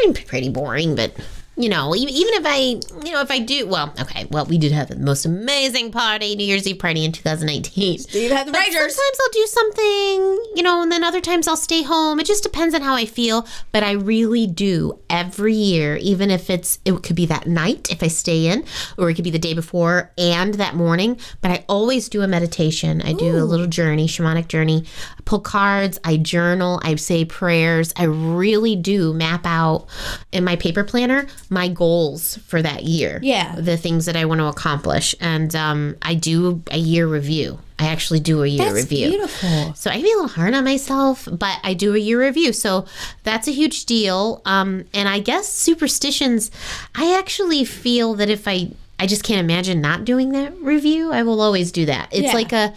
[0.06, 1.16] I'm pretty boring, but
[1.56, 2.58] you know, even if I,
[3.06, 6.36] you know, if I do, well, okay, well, we did have the most amazing party,
[6.36, 7.99] New Year's Eve party in 2019.
[7.99, 8.95] Steve had the But Rangers.
[8.95, 12.20] sometimes I'll do something, you know, and then other times I'll stay home.
[12.20, 13.45] It just depends on how I feel.
[13.72, 18.01] But I really do every year, even if it's, it could be that night if
[18.01, 18.66] I stay in,
[18.97, 21.20] or it could be the day before and that morning.
[21.41, 23.01] But I always do a meditation.
[23.04, 24.86] I do a little journey, shamanic journey.
[25.18, 27.93] I pull cards, I journal, I say prayers.
[27.95, 29.86] I really do map out
[30.32, 33.19] in my paper planner my goals for that year.
[33.21, 33.55] Yeah.
[33.55, 35.15] The things that I want to accomplish.
[35.19, 37.59] And um, I do a year review.
[37.79, 39.09] I actually do a year That's review.
[39.09, 39.73] beautiful.
[39.73, 42.53] So I can be a little hard on myself, but I do a year review.
[42.53, 42.85] So
[43.23, 44.41] that's a huge deal.
[44.45, 46.51] Um, and I guess superstitions,
[46.95, 48.71] I actually feel that if I
[49.04, 51.12] I just can't imagine not doing that review.
[51.12, 52.08] I will always do that.
[52.12, 52.34] It's Yeah.
[52.34, 52.74] like a,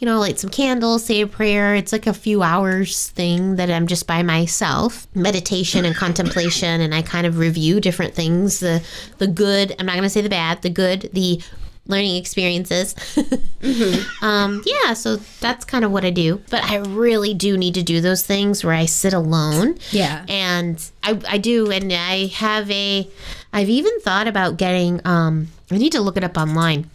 [0.00, 1.76] you know, light some candles, say a prayer.
[1.76, 6.92] It's like a few hours thing that I'm just by myself, meditation and contemplation, and
[6.92, 8.58] I kind of review different things.
[8.58, 8.82] The
[9.18, 9.76] the good.
[9.78, 10.62] I'm not going to say the bad.
[10.62, 11.10] The good.
[11.12, 11.40] The
[11.86, 12.96] learning experiences.
[14.20, 16.42] um, yeah, so that's kind of what I do.
[16.50, 19.78] But I really do need to do those things where I sit alone.
[19.90, 20.24] Yeah.
[20.28, 23.08] And I, I do, and I have a,
[23.52, 26.90] I've even thought about getting, um, I need to look it up online.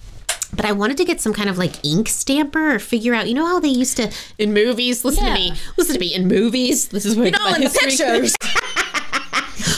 [0.55, 3.33] But I wanted to get some kind of like ink stamper or figure out, you
[3.33, 5.03] know how they used to in movies.
[5.03, 5.33] Listen Yeah.
[5.35, 6.13] to me, listen to me.
[6.13, 8.35] In movies, this is where You know, in the pictures.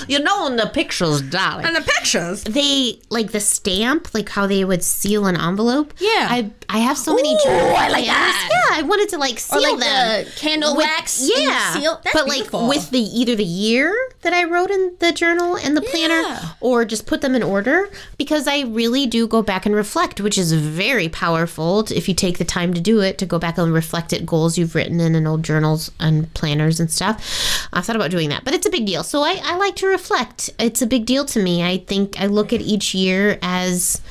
[0.07, 1.65] You know, in the pictures, darling.
[1.67, 2.43] in the pictures.
[2.43, 5.93] they like the stamp, like how they would seal an envelope.
[5.99, 6.27] Yeah.
[6.29, 8.49] I I have so many Ooh, journal I like that.
[8.51, 10.25] Yeah, I wanted to like seal Or like them.
[10.25, 11.29] the candle With- wax.
[11.35, 12.01] yeah, seal.
[12.03, 12.61] That's but beautiful.
[12.61, 16.21] like with the either the year that I wrote in the journal and the planner,
[16.21, 16.49] Yeah.
[16.61, 20.37] or just put them in order because I really do go back and reflect, which
[20.37, 23.57] is very powerful t- if you take the time to do it to go back
[23.57, 27.67] and reflect at goals you've written in an old journals and planners and stuff.
[27.73, 29.03] I thought about doing that, but it's a big deal.
[29.03, 30.49] So I, I like to reflect.
[30.59, 31.63] It's a big deal to me.
[31.63, 34.01] I think I look at each year as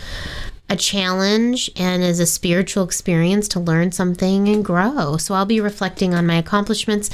[0.71, 5.19] a challenge and as a spiritual experience to learn something and grow.
[5.19, 7.11] So I'll be reflecting on my accomplishments.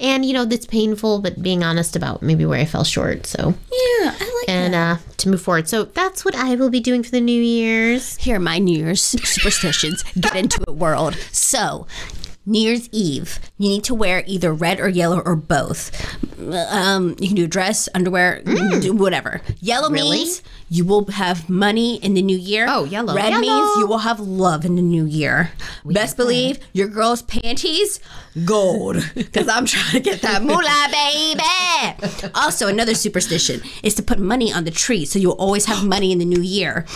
[0.00, 3.26] And you know, that's painful, but being honest about maybe where I fell short.
[3.26, 5.68] So, yeah, I like and uh, to move forward.
[5.68, 8.16] So that's what I will be doing for the New Year's.
[8.16, 10.02] Here are my New Year's superstitions.
[10.18, 11.14] Get into it, world.
[11.32, 11.86] So,
[12.50, 15.92] New Year's Eve, you need to wear either red or yellow or both.
[16.70, 19.40] Um, you can do a dress, underwear, do whatever.
[19.60, 19.92] Yellow Mm.
[19.92, 20.16] Really?
[20.18, 20.42] means
[20.72, 22.64] you will have money in the new year.
[22.68, 23.14] Oh, yellow.
[23.14, 23.40] Red Yellow.
[23.40, 25.50] means you will have love in the new year.
[25.84, 27.98] Best believe your girl's panties,
[28.44, 28.96] gold.
[29.14, 32.30] Because I'm trying to get that moolah, baby.
[32.34, 36.12] Also, another superstition is to put money on the tree so you'll always have money
[36.12, 36.86] in the new year.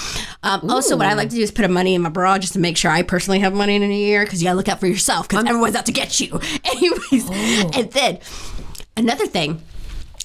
[0.42, 2.52] Um, also, what I like to do is put a money in my bra just
[2.54, 4.68] to make sure I personally have money in the new year because you gotta look
[4.68, 6.40] out for yourself because everyone's out to get you.
[6.64, 7.28] Anyways,
[7.76, 8.18] and then
[8.96, 9.60] another thing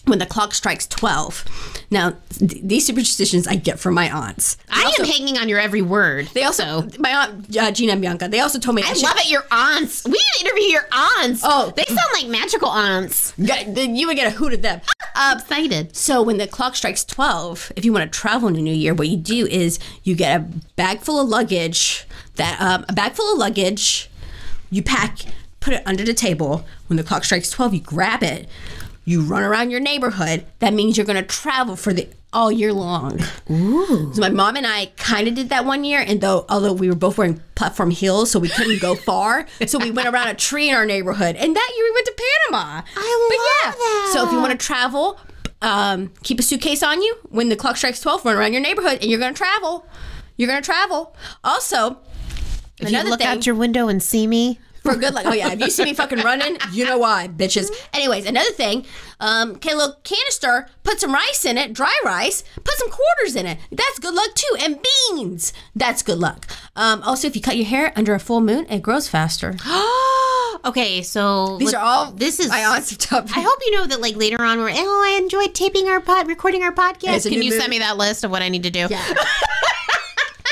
[0.10, 1.46] when the clock strikes 12
[1.92, 5.82] now th- these superstitions i get from my aunts I am hanging on your every
[5.82, 6.28] word.
[6.34, 9.30] they also my aunt uh, gina and bianca they also told me I love it.
[9.30, 10.06] Your aunts.
[10.06, 11.42] We need to interview your aunts.
[11.44, 11.72] Oh.
[11.76, 13.34] they sound like magical aunts.
[13.38, 14.82] you would get a hoot at them
[15.16, 15.96] I'm excited.
[15.98, 18.94] So when the clock strikes 12, if you want to travel in the new year,
[18.94, 20.44] what you do is you get a
[20.78, 22.06] bag full of luggage,
[22.36, 24.10] that um, a bag full of luggage,
[24.70, 25.18] you pack,
[25.60, 26.66] put it under the table.
[26.88, 28.48] When the clock strikes 12, you grab it.
[29.10, 30.46] You run around your neighborhood.
[30.60, 33.20] That means you're going to travel for the all year long.
[33.50, 34.14] Ooh.
[34.14, 36.88] So my mom and I kind of did that one year, and though although we
[36.90, 40.36] were both wearing platform heels, so we couldn't go far, so we went around a
[40.36, 41.36] tree in our neighborhood.
[41.38, 42.82] And that year we went to Panama.
[42.96, 44.12] I love that.
[44.14, 45.20] So if you want to travel,
[45.64, 47.18] um, keep a suitcase on you.
[47.30, 49.88] When the clock strikes 12, run around your neighborhood and you're going to travel.
[50.38, 51.16] You're going to travel.
[51.44, 51.98] Also,
[52.78, 54.60] If another you look thing out your window and see me,
[54.94, 55.26] for good luck.
[55.26, 55.52] Oh, yeah.
[55.52, 57.72] If you see me fucking running, you know why, bitches.
[57.94, 58.86] Anyways, another thing,
[59.20, 63.36] um, get a little canister, put some rice in it, dry rice, put some quarters
[63.36, 63.60] in it.
[63.72, 64.58] That's good luck too.
[64.62, 64.80] And
[65.12, 65.54] beans.
[65.76, 66.48] That's good luck.
[66.76, 69.56] Um, also, if you cut your hair under a full moon, it grows faster.
[70.66, 71.02] okay.
[71.02, 73.26] So These let- are all This is my aunt's top.
[73.36, 76.28] I hope you know that like later on we're oh I enjoyed taping our pod
[76.28, 77.24] recording our podcast.
[77.24, 77.60] Can you movie.
[77.60, 78.88] send me that list of what I need to do?
[78.90, 79.14] Yeah.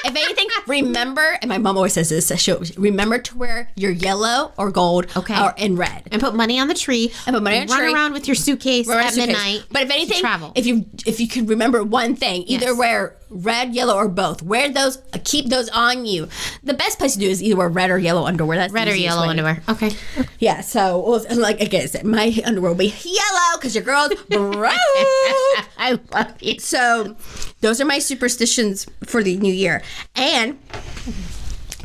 [0.06, 4.54] if anything, remember, and my mom always says this, she'll, remember to wear your yellow
[4.58, 5.40] or gold Okay.
[5.40, 6.04] or in red.
[6.12, 7.12] And put money on the tree.
[7.26, 7.94] And put money on the run tree.
[7.94, 9.28] around with your suitcase at suitcase.
[9.28, 9.64] midnight.
[9.72, 10.52] But if anything, travel.
[10.56, 12.78] if you if you can remember one thing, either Yes.
[12.78, 14.42] wear red, yellow, or both.
[14.42, 14.98] Wear those.
[15.14, 16.28] uh, Keep those on you.
[16.64, 18.58] The best place to do is either wear red or yellow underwear.
[18.58, 19.30] That's Red or yellow way.
[19.30, 19.62] underwear.
[19.70, 19.92] Okay.
[20.40, 20.62] Yeah.
[20.62, 24.74] So well, like again, I said, my underwear will be yellow because your girl's broke.
[25.78, 26.60] I love you.
[26.60, 27.16] So,
[27.62, 29.82] those are my superstitions for the new year.
[30.16, 30.58] And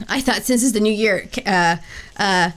[0.08, 1.76] I thought since it's the new year, uh,
[2.18, 2.50] uh,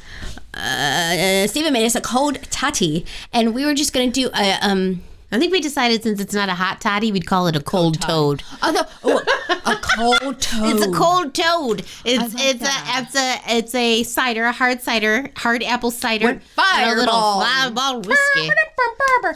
[0.53, 5.01] uh, Stephen made us a cold toddy, and we were just gonna do a um.
[5.36, 7.99] I think we decided since it's not a hot toddy, we'd call it a cold
[8.01, 8.41] toad.
[8.63, 9.21] Although, oh,
[9.65, 10.63] a cold toad.
[10.75, 11.81] It's a cold toad.
[12.05, 12.86] It's like it's that.
[12.88, 16.95] a it's a it's a cider, a hard cider, hard apple cider, With and a
[16.95, 17.99] little fireball.
[18.01, 18.49] whiskey.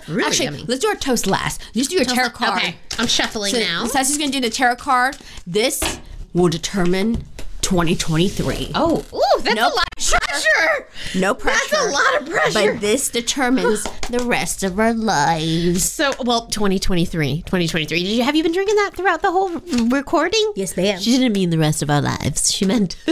[0.08, 0.66] Really Actually, yummy.
[0.68, 1.62] let's do our toast last.
[1.74, 2.58] Just do your tarot card.
[2.62, 3.86] Okay, I'm shuffling So, now.
[3.88, 5.18] Sassy's gonna do the tarot card.
[5.46, 6.00] This
[6.34, 7.24] will determine
[7.70, 8.72] 2023.
[8.74, 9.72] Oh, ooh, that's Nope.
[9.72, 10.88] a lot of pressure.
[11.20, 11.60] No pressure.
[11.72, 12.74] That's a lot of pressure.
[12.74, 15.84] But this determines the rest of our lives.
[15.84, 17.86] So, well, 2023, 2023.
[17.86, 19.50] Did you have you been drinking that throughout the whole
[19.90, 20.52] recording?
[20.56, 21.00] Yes, ma'am.
[21.00, 22.52] She didn't mean the rest of our lives.
[22.52, 22.96] She meant.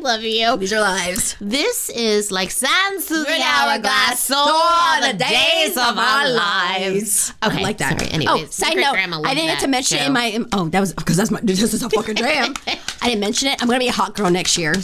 [0.00, 0.56] Love you.
[0.56, 1.36] These are lives.
[1.40, 4.22] This is like sands through the hourglass.
[4.24, 7.32] So are the days of our lives.
[7.44, 7.98] Okay, I like that.
[7.98, 8.10] Sorry.
[8.12, 8.94] Anyways, oh, side note,
[9.26, 10.38] I didn't get to mention it in my.
[10.52, 11.40] Oh, that was because that's my.
[11.42, 12.54] This is a fucking jam.
[13.02, 13.60] I didn't mention it.
[13.62, 14.74] I'm gonna be a hot girl next year.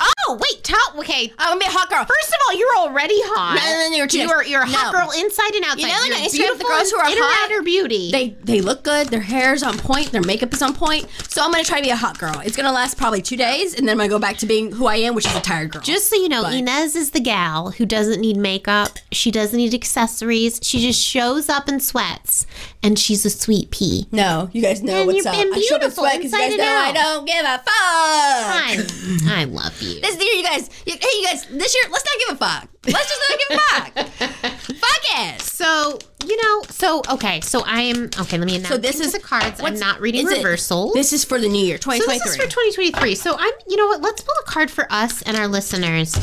[0.00, 1.32] Oh wait, tell okay.
[1.38, 2.04] I'm gonna be a hot girl.
[2.04, 3.56] First of all, you're already hot.
[3.56, 4.98] No, no, no, you're too- you're you're a hot No.
[5.00, 5.80] girl inside and outside.
[5.80, 8.10] You know, like you're Instagram, the girls who are in or hot, out her beauty.
[8.12, 9.08] They they look good.
[9.08, 10.12] Their hair's on point.
[10.12, 11.08] Their makeup is on point.
[11.28, 12.40] So I'm gonna try to be a hot girl.
[12.44, 14.86] It's gonna last probably two days, and then I'm gonna go back to being who
[14.86, 15.82] I am, which is a tired girl.
[15.82, 18.98] Just so you know, But- Inez is the gal who doesn't need makeup.
[19.10, 20.60] She doesn't need accessories.
[20.62, 22.46] She just shows up in sweats,
[22.82, 24.06] and she's a sweet pea.
[24.12, 25.34] no, you guys know And what's you've up.
[25.34, 27.58] been I show up beautiful sweat 'cause you guys and know I don't give a
[27.58, 27.66] fuck.
[27.68, 30.00] I, I love you.
[30.00, 32.68] This year, you guys, you, hey, you guys, this year, let's not give a fuck.
[32.86, 34.50] Let's just not give a fuck.
[34.76, 35.40] fuck it.
[35.42, 38.38] So you know, so okay, so I am okay.
[38.38, 38.68] Let me announce.
[38.68, 39.60] So this is the cards.
[39.60, 40.92] I'm not reading is it- reversals.
[40.94, 42.18] This is for the new year, 2023.
[42.18, 43.14] So this is for 2023.
[43.16, 44.00] So I'm, you know what?
[44.02, 46.14] Let's pull a card for us and our listeners.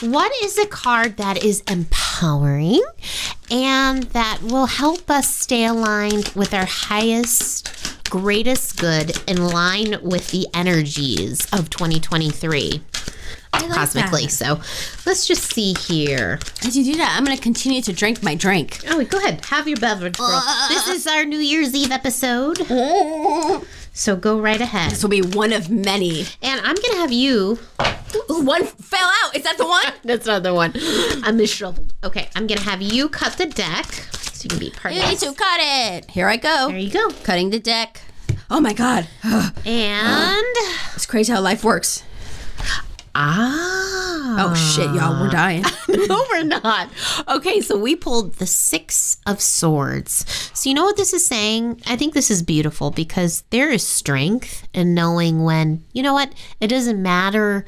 [0.00, 2.82] What is a card that is empowering
[3.50, 10.30] and that will help us stay aligned with our highest, greatest good in line with
[10.30, 12.82] the energies of 2023
[13.52, 14.26] cosmically.
[14.26, 14.30] that.
[14.30, 14.60] So
[15.06, 16.38] let's just see here.
[16.64, 18.80] As you do that, I'm going to continue to drink my drink.
[18.88, 19.44] Oh, go ahead.
[19.46, 20.28] Have your beverage, girl.
[20.30, 20.68] Uh.
[20.68, 22.58] this is our New Year's Eve episode.
[23.98, 24.92] So go right ahead.
[24.92, 26.24] This will be one of many.
[26.40, 27.58] And I'm going to have you
[28.30, 29.36] Ooh, one fell out.
[29.36, 29.84] Is that the one?
[30.04, 30.72] That's not the one.
[31.24, 31.92] I'm disheveled.
[32.04, 35.08] Okay, I'm gonna have you cut the deck so you can be part You of
[35.10, 36.10] need to cut it.
[36.10, 36.68] Here I go.
[36.68, 37.10] There you go.
[37.24, 38.00] Cutting the deck.
[38.50, 39.08] Oh my god.
[39.66, 40.46] And
[40.94, 42.02] It's crazy how life works.
[43.14, 43.57] ah,
[44.30, 45.64] Oh shit, y'all, we're dying.
[45.88, 46.90] no, we're not.
[47.28, 50.26] Okay, so we pulled the Six of Swords.
[50.52, 51.80] So, you know what this is saying?
[51.86, 56.30] I think this is beautiful because there is strength in knowing when, you know what,
[56.60, 57.64] it doesn't matter.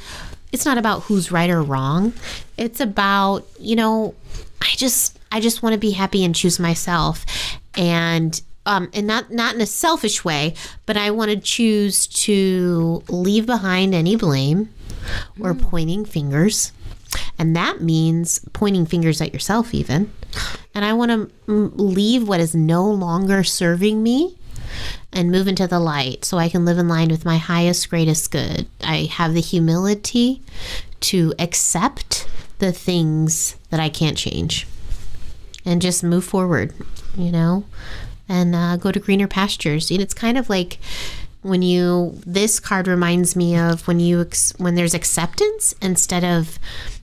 [0.53, 2.13] It's not about who's right or wrong.
[2.59, 4.15] It's about, you know,
[4.61, 7.25] I just, I just want to be happy and choose myself.
[7.75, 10.55] And, um, and not not in a selfish way,
[10.85, 14.69] but I want to choose to leave behind any blame
[15.41, 16.73] or pointing fingers.
[17.39, 20.13] And that means pointing fingers at yourself, even.
[20.75, 24.37] And I want to mm, leave what is no longer serving me
[25.13, 28.31] and move into the light so I can live in line with my highest, greatest
[28.31, 28.67] good.
[28.83, 30.43] I have the humility
[31.01, 32.29] to accept
[32.59, 34.67] the things that I can't change
[35.65, 36.73] and just move forward,
[37.17, 37.65] you know,
[38.29, 39.91] and uh, go to greener pastures.
[39.91, 40.79] And it's kind of like
[41.43, 46.59] when you, this card reminds me of when you, ex, when there's acceptance instead of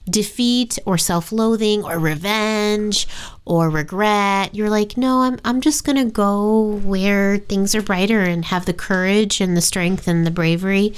[0.08, 3.06] defeat or self-loathing or revenge
[3.44, 4.54] or regret.
[4.54, 8.72] You're like no i'm, I'm just gonna go where things are brighter and have the
[8.72, 10.94] courage and the strength and the bravery.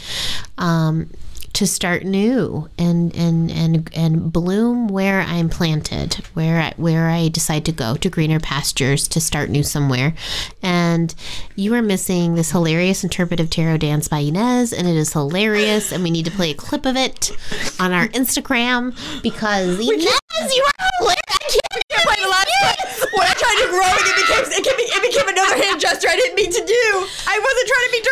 [0.59, 1.11] Um,
[1.53, 7.29] to start new and and and and bloom where I'm planted, where I, where I
[7.29, 10.15] decide to go to greener pastures to start new somewhere.
[10.63, 11.15] And
[11.57, 15.93] you are missing this hilarious interpretive tarot dance by Inez, and it is hilarious.
[15.93, 17.33] And we need to play a clip of it
[17.81, 20.20] on our Instagram because Inez,
[20.55, 21.21] you are hilarious.
[21.29, 21.81] I can't
[22.23, 23.11] the last one.
[23.19, 26.09] When I tried to grow it, it became it became, it became another hand gesture
[26.09, 27.07] I didn't mean to do.
[27.27, 28.03] I wasn't trying to be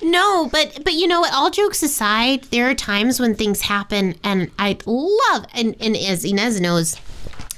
[0.00, 0.10] dirty.
[0.10, 1.32] no, but but you know what?
[1.32, 6.24] All jokes aside, there are times when things happen, and I love and and as
[6.24, 7.00] Inez knows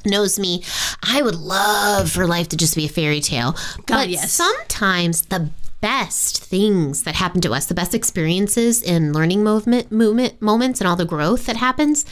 [0.07, 0.65] knows me,
[1.03, 3.55] I would love for life to just be a fairy tale.
[3.57, 4.33] Oh, but yes.
[4.33, 5.51] sometimes the
[5.81, 10.89] best things that happen to us, the best experiences in learning movement, movement moments, and
[10.89, 12.05] all the growth that happens,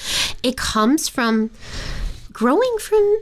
[0.42, 1.50] it comes from
[2.38, 3.18] growing from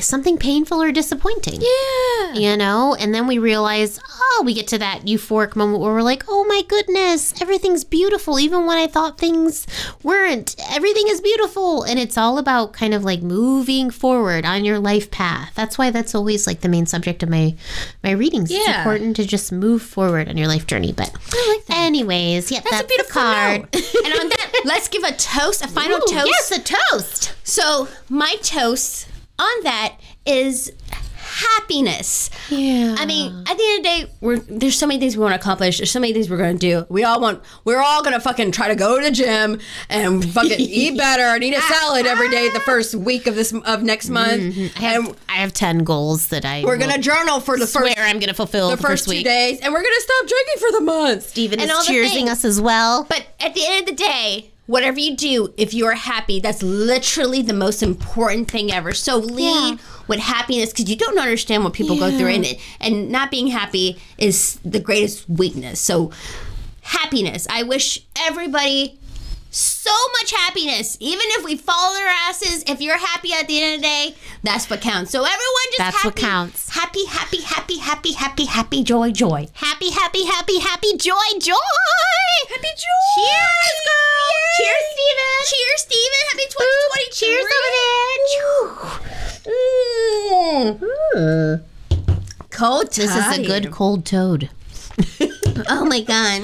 [0.00, 1.60] something painful or disappointing.
[1.60, 2.34] Yeah.
[2.34, 6.02] You know, and then we realize, oh, we get to that euphoric moment where we're
[6.02, 9.66] like, oh my goodness, everything's beautiful, even when I thought things
[10.04, 10.54] weren't.
[10.70, 11.82] Everything is beautiful.
[11.82, 15.52] And it's all about kind of like moving forward on your life path.
[15.56, 17.56] That's why that's always like the main subject of my
[18.04, 18.48] my readings.
[18.52, 20.92] It's important to just move forward on your life journey.
[20.92, 21.12] But
[21.68, 23.60] anyways, yeah, that's, That's, a beautiful card.
[23.74, 26.26] and on that, let's give a toast, a final Ooh, toast.
[26.28, 27.34] Yes, a toast.
[27.44, 28.51] So my toast
[29.38, 29.96] on that
[30.26, 30.72] is
[31.32, 32.30] happiness.
[32.50, 32.96] Yeah.
[32.98, 35.34] I mean, at the end of the day, we're there's so many things we want
[35.34, 35.78] to accomplish.
[35.78, 36.86] There's so many things we're gonna do.
[36.88, 37.42] We all want.
[37.64, 41.42] We're all gonna fucking try to go to the gym and fucking eat better and
[41.42, 44.14] eat a salad every day the first week of this of next mm-hmm.
[44.14, 44.76] month.
[44.76, 47.94] I have, And I have 10 goals that I we're gonna journal for the swear
[47.94, 49.24] first I'm going to fulfill the the first, first two week.
[49.24, 51.28] days, and we're gonna stop drinking for the month.
[51.30, 53.04] Steven and is cheersing us as well.
[53.08, 56.62] But at the end of the day, whatever you do, if you are happy, that's
[56.62, 58.92] literally the most important thing ever.
[58.92, 59.76] So lead Yeah.
[60.08, 62.46] with happiness because you don't understand what people go through, and
[62.80, 65.80] and not being happy is the greatest weakness.
[65.80, 66.10] So
[66.82, 67.46] happiness.
[67.50, 68.98] I wish everybody.
[69.54, 70.96] So much happiness.
[70.98, 74.14] Even if we fall their asses, if you're happy at the end of the day,
[74.42, 75.10] that's what counts.
[75.10, 75.38] So everyone
[75.76, 75.92] just happy.
[75.92, 76.70] That's happy, what counts.
[76.70, 79.48] Happy, happy, happy, happy, happy, happy, joy, joy.
[79.52, 81.54] happy, happy, happy, happy, joy, joy.
[82.48, 83.04] Happy joy!
[83.14, 84.32] Cheers, girl!
[84.56, 85.36] Cheers, Steven!
[85.52, 86.22] Cheers, Steven!
[86.32, 87.12] Happy 2020!
[87.12, 87.70] Cheers over
[91.36, 91.62] there!
[92.50, 94.48] Cold This is a good cold toad.
[95.68, 96.42] Oh my god.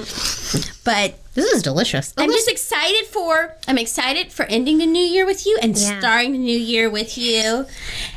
[0.84, 2.12] But This is delicious.
[2.18, 5.78] I'm oh, just excited for I'm excited for ending the new year with you and
[5.78, 6.00] Yeah.
[6.00, 7.64] starting the new year with you.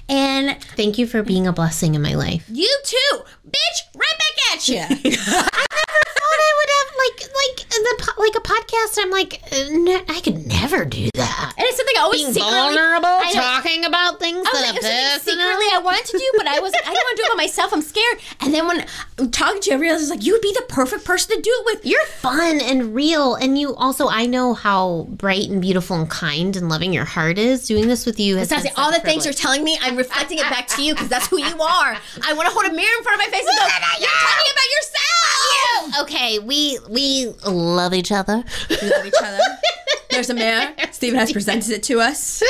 [0.10, 2.44] And Thank you for being a blessing in my life.
[2.50, 4.82] you too, bitch, right back at you.
[5.22, 8.98] thought I would have like like the like a podcast.
[9.00, 9.42] I'm like,
[10.10, 11.54] I could never do that.
[11.58, 14.62] And it's something I always Being secretly vulnerable, I talking about things I was that
[14.62, 16.84] like, are it was something pissing secretly I wanted to do, but I wasn't.
[16.88, 17.74] I didn't want to do it by myself.
[17.74, 18.18] I'm scared.
[18.42, 18.86] And then when
[19.20, 21.42] I'm talking to you, I realized was like, you would be the perfect person to
[21.42, 21.86] do it with.
[21.86, 26.56] You're fun and real, and you also I know how bright and beautiful and kind
[26.56, 27.68] and loving your heart is.
[27.68, 30.68] Doing this with you has all the things you're telling me, I'm reflecting it back
[30.70, 31.98] to you because that's who you are.
[32.24, 33.66] I want to hold a mirror in front of my face and go,
[34.00, 37.34] "You're talking about yourself." Okay, we we
[37.72, 38.44] love each other.
[38.70, 39.40] We love each other.
[40.10, 40.74] There's a mayor.
[40.92, 42.44] Stephen has presented it to us.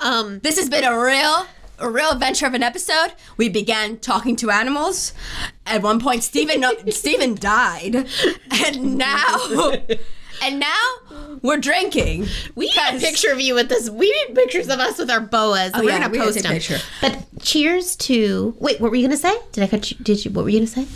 [0.00, 1.46] Um, This has been a real,
[1.78, 3.12] a real adventure of an episode.
[3.38, 5.12] We began talking to animals.
[5.66, 8.06] At one point, Stephen, no, Stephen died,
[8.50, 9.72] and now,
[10.42, 12.26] and now we're drinking.
[12.54, 13.88] we need a picture of you with this.
[13.88, 15.72] We need pictures of us with our boas.
[15.74, 16.52] We're yeah, gonna we post them.
[16.52, 16.78] picture.
[17.00, 18.54] But cheers to.
[18.58, 19.34] Wait, what were you gonna say?
[19.52, 19.96] Did I cut you?
[20.02, 20.30] Did you?
[20.32, 20.86] What were you gonna say?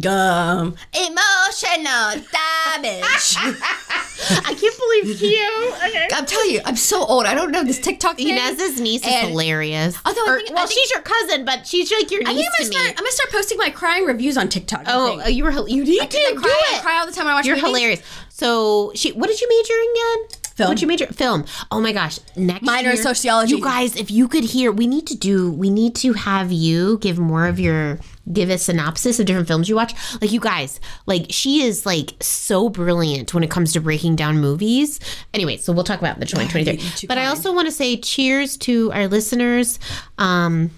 [0.00, 0.74] Gum.
[0.94, 3.36] Emotional damage.
[3.38, 5.74] I can't believe you.
[5.86, 6.08] Okay.
[6.14, 7.26] I'm telling you, I'm so old.
[7.26, 8.28] I don't know this TikTok thing.
[8.28, 9.96] Inez's niece is And- hilarious.
[10.06, 12.32] Although I Or- think- I well, think- she's your cousin, but she's like your I
[12.32, 12.84] niece think I'm to gonna, me.
[12.86, 14.88] start, I'm gonna start posting my crying reviews on TikTok.
[14.88, 15.26] I Oh, think.
[15.26, 16.82] uh, you were hil- you need to I do cry, I it.
[16.82, 17.68] cry all the time when I watch You're movies.
[17.68, 18.02] hilarious.
[18.30, 20.38] So she, what did you major in again?
[20.54, 20.68] Film.
[20.68, 21.06] What'd you major?
[21.06, 21.44] Film.
[21.70, 22.18] Oh my gosh.
[22.36, 23.56] Next Minor year- sociology.
[23.56, 25.50] You guys, if you could hear, we need to do.
[25.52, 27.98] We need to have you give more of your
[28.32, 29.94] give a synopsis of different films you watch.
[30.20, 34.38] Like you guys, like she is like so brilliant when it comes to breaking down
[34.40, 35.00] movies.
[35.34, 37.06] Anyway, so we'll talk about the 2023.
[37.08, 39.78] But I also want to say cheers to our listeners.
[40.18, 40.70] Um,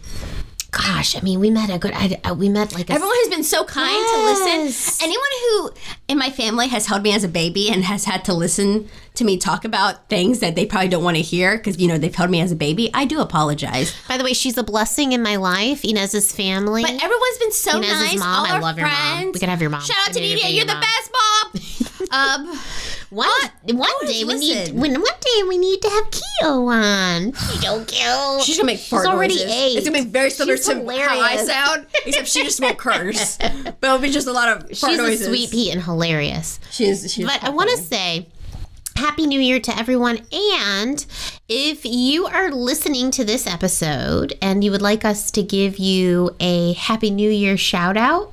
[0.77, 1.93] gosh, I mean, we met a good.
[1.95, 5.05] I, I- we met like a Everyone has been so kind to listen.
[5.05, 5.70] Anyone who
[6.09, 9.25] in my family has held me as a baby and has had to listen to
[9.25, 12.14] me talk about things that they probably don't want to hear because you know they've
[12.14, 13.95] held me as a baby, I do apologize.
[14.09, 15.85] By the way, she's a blessing in my life.
[15.85, 16.83] Inez's family.
[16.83, 18.18] But everyone's been so Inez's nice.
[18.18, 18.97] mom, All I our love your mom.
[19.16, 19.35] friends.
[19.35, 19.83] We could have your mom.
[19.83, 22.04] Shout out to I need to You're your the best, mom.
[22.15, 22.59] um,
[23.11, 23.29] one
[23.65, 27.33] one always day we need when one day we need to have Keo on.
[27.33, 28.43] She's so cute.
[28.45, 29.53] she's gonna make fart She's already noises.
[29.53, 29.77] eight.
[29.79, 33.39] It's gonna be very similar She's to how I sound, except she just won't curse.
[33.65, 35.21] But it'll be just a lot of fart She's noises.
[35.23, 36.59] a sweet pea and hilarious.
[36.71, 38.29] She's, she's But I want to say
[38.97, 40.21] Happy New Year to everyone.
[40.33, 41.05] And
[41.49, 46.35] if you are listening to this episode and you would like us to give you
[46.41, 48.33] a Happy New Year shout out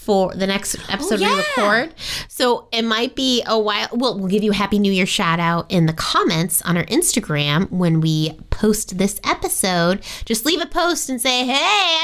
[0.00, 1.36] for the next oh, episode we yeah.
[1.36, 1.94] record.
[2.28, 3.88] So it might be a while.
[3.92, 6.84] Well, we'll give you a Happy New Year shout out in the comments on our
[6.84, 10.02] Instagram when we post this episode.
[10.24, 11.52] Just leave a post and say, hey,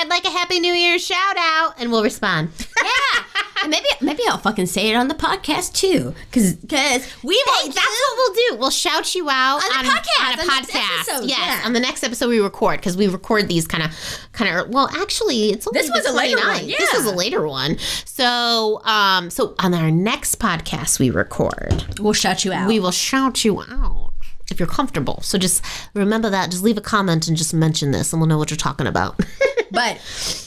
[0.00, 2.50] I'd like a Happy New Year shout out, and we'll respond.
[2.82, 3.42] yeah.
[3.68, 7.66] Maybe maybe I'll fucking say it on the podcast too, because because We will.
[7.66, 8.56] That's what we'll do.
[8.60, 11.00] We'll shout you out On the podcast, On a on podcast.
[11.00, 11.62] episode, yes, yeah.
[11.66, 13.90] on the next episode we record because we record these kind of,
[14.32, 14.68] kind of.
[14.68, 16.46] Well, actually, it's only This the was a later 29th.
[16.60, 17.78] one, This was a later one.
[18.04, 22.68] So, um, so on our next podcast we record, we'll shout you out.
[22.68, 24.10] we will shout you out
[24.50, 25.20] if you're comfortable.
[25.22, 25.62] So just
[25.94, 26.50] remember that.
[26.50, 29.18] Just leave a comment and just mention this, and we'll know what you're talking about.
[29.70, 29.98] but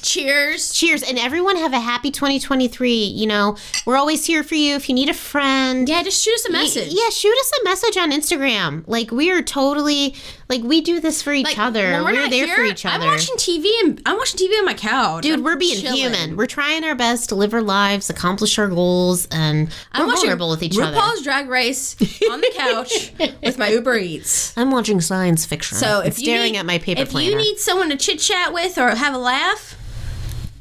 [0.01, 0.71] cheers.
[0.73, 2.93] Cheers, and everyone have a happy 2023.
[2.93, 4.75] You know, we're always here for you.
[4.75, 6.87] If you need a friend, Yeah, just shoot us a message.
[6.91, 8.83] yeah, shoot us a message on Instagram.
[8.87, 10.15] Like we are totally
[10.49, 12.03] like we do this for each Like, other.
[12.03, 13.05] We're, not there here, for each other.
[13.05, 15.23] I'm watching TV and I'm watching TV on my couch.
[15.23, 15.97] Dude, I'm we're being chilling.
[15.97, 16.37] human.
[16.37, 20.21] We're trying our best to live our lives, accomplish our goals, and we're I'm watching
[20.21, 21.23] vulnerable with each RuPaul's other.
[21.23, 21.95] Drag Race
[22.31, 23.11] on the couch
[23.43, 24.57] with my Uber Eats.
[24.57, 25.77] I'm watching science fiction.
[25.77, 27.29] So if staring need, at my paper if planner.
[27.29, 29.75] you need someone to chit chat with or have a laugh,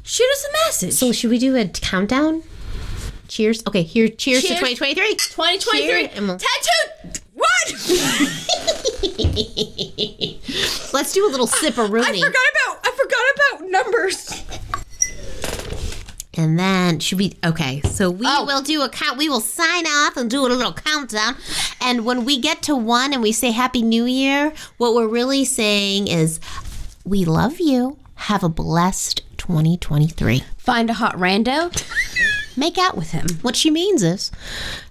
[0.03, 0.93] Shoot us a message.
[0.93, 2.41] So should we do a countdown?
[3.27, 3.61] Cheers.
[3.67, 4.07] Okay, here.
[4.07, 4.59] Cheers, Cheers.
[4.59, 5.15] to 2023.
[5.15, 6.07] 2023 Cheer,
[6.39, 7.21] tattoo.
[7.35, 7.73] What?
[10.93, 14.43] Let's do a little sip of I forgot about I forgot about numbers.
[16.35, 17.33] And then should we?
[17.45, 18.45] Okay, so we Oh.
[18.45, 19.17] will do a count.
[19.17, 21.35] We will sign off and do a little countdown.
[21.81, 25.45] And when we get to one and we say Happy New Year, what we're really
[25.45, 26.39] saying is,
[27.05, 27.97] we love you.
[28.23, 30.43] Have a blessed 2023.
[30.57, 31.71] Find a hot rando.
[32.55, 33.25] Make out with him.
[33.41, 34.31] What she means is,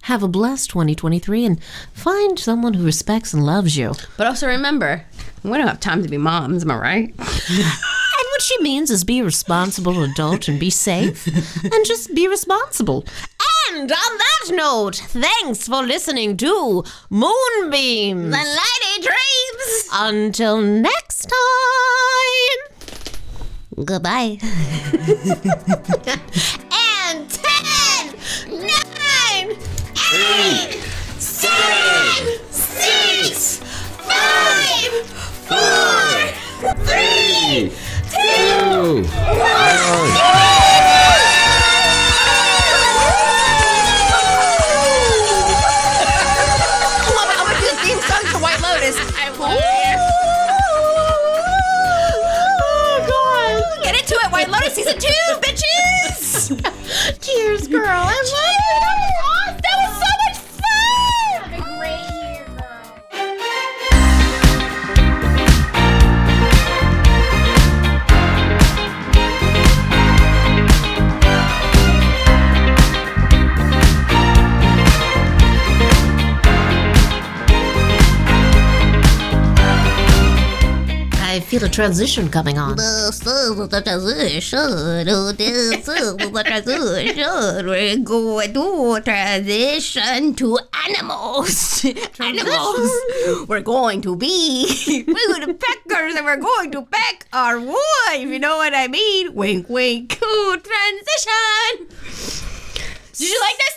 [0.03, 1.63] have a blessed 2023 and
[1.93, 3.93] find someone who respects and loves you.
[4.17, 5.05] But also remember,
[5.45, 7.15] we don't have time to be moms, am I right?
[7.19, 12.27] And what she means is be a responsible adult and be safe and just be
[12.27, 13.05] responsible.
[13.71, 18.31] And on that note, thanks for listening to Moonbeams.
[18.31, 19.89] The lady dreams.
[19.93, 22.78] Until next time.
[23.85, 24.39] Goodbye.
[26.73, 28.15] and ten,
[28.51, 29.57] nine,
[30.13, 30.81] eight,
[31.19, 33.59] seven, six,
[33.99, 34.93] five,
[35.47, 37.71] four, three,
[38.11, 40.19] two, one.
[81.79, 82.75] Transition coming on.
[82.75, 85.07] This is the transition.
[85.37, 87.67] This is the transition.
[87.69, 90.59] We're going to transition to
[90.89, 91.85] animals.
[92.19, 92.91] Animals.
[93.47, 98.27] We're going to be we're the peckers and we're going to peck our wife.
[98.27, 99.33] You know what I mean?
[99.37, 100.19] Wink, wink.
[100.21, 101.87] Ooh, transition.
[103.13, 103.73] Did you like that,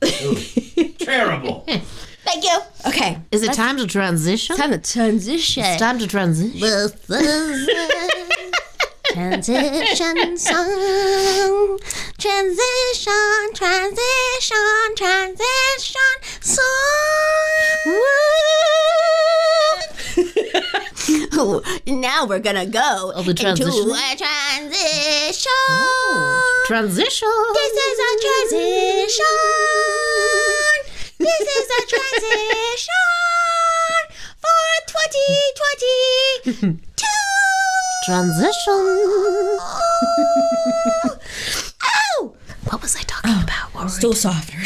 [0.00, 0.94] Steven?
[1.00, 1.66] Terrible.
[2.26, 2.58] Thank you.
[2.86, 3.18] Okay.
[3.30, 4.56] Is it time to transition?
[4.56, 5.64] Time to transition.
[5.64, 6.60] It's time to transition.
[6.60, 11.78] This is a transition song.
[12.18, 16.64] Transition, transition, transition song.
[21.38, 23.90] Ooh, now we're gonna go Oh, the into transition?
[23.90, 25.52] a transition.
[25.70, 27.28] Oh, transition.
[27.54, 28.12] This is a
[28.50, 29.24] transition.
[31.18, 32.92] This is a transition
[34.40, 34.62] for
[36.46, 36.78] 2022.
[38.04, 38.82] Transition.
[39.58, 41.18] Oh.
[41.82, 42.34] oh,
[42.70, 43.74] What was I talking oh, about?
[43.74, 44.58] What Still softer.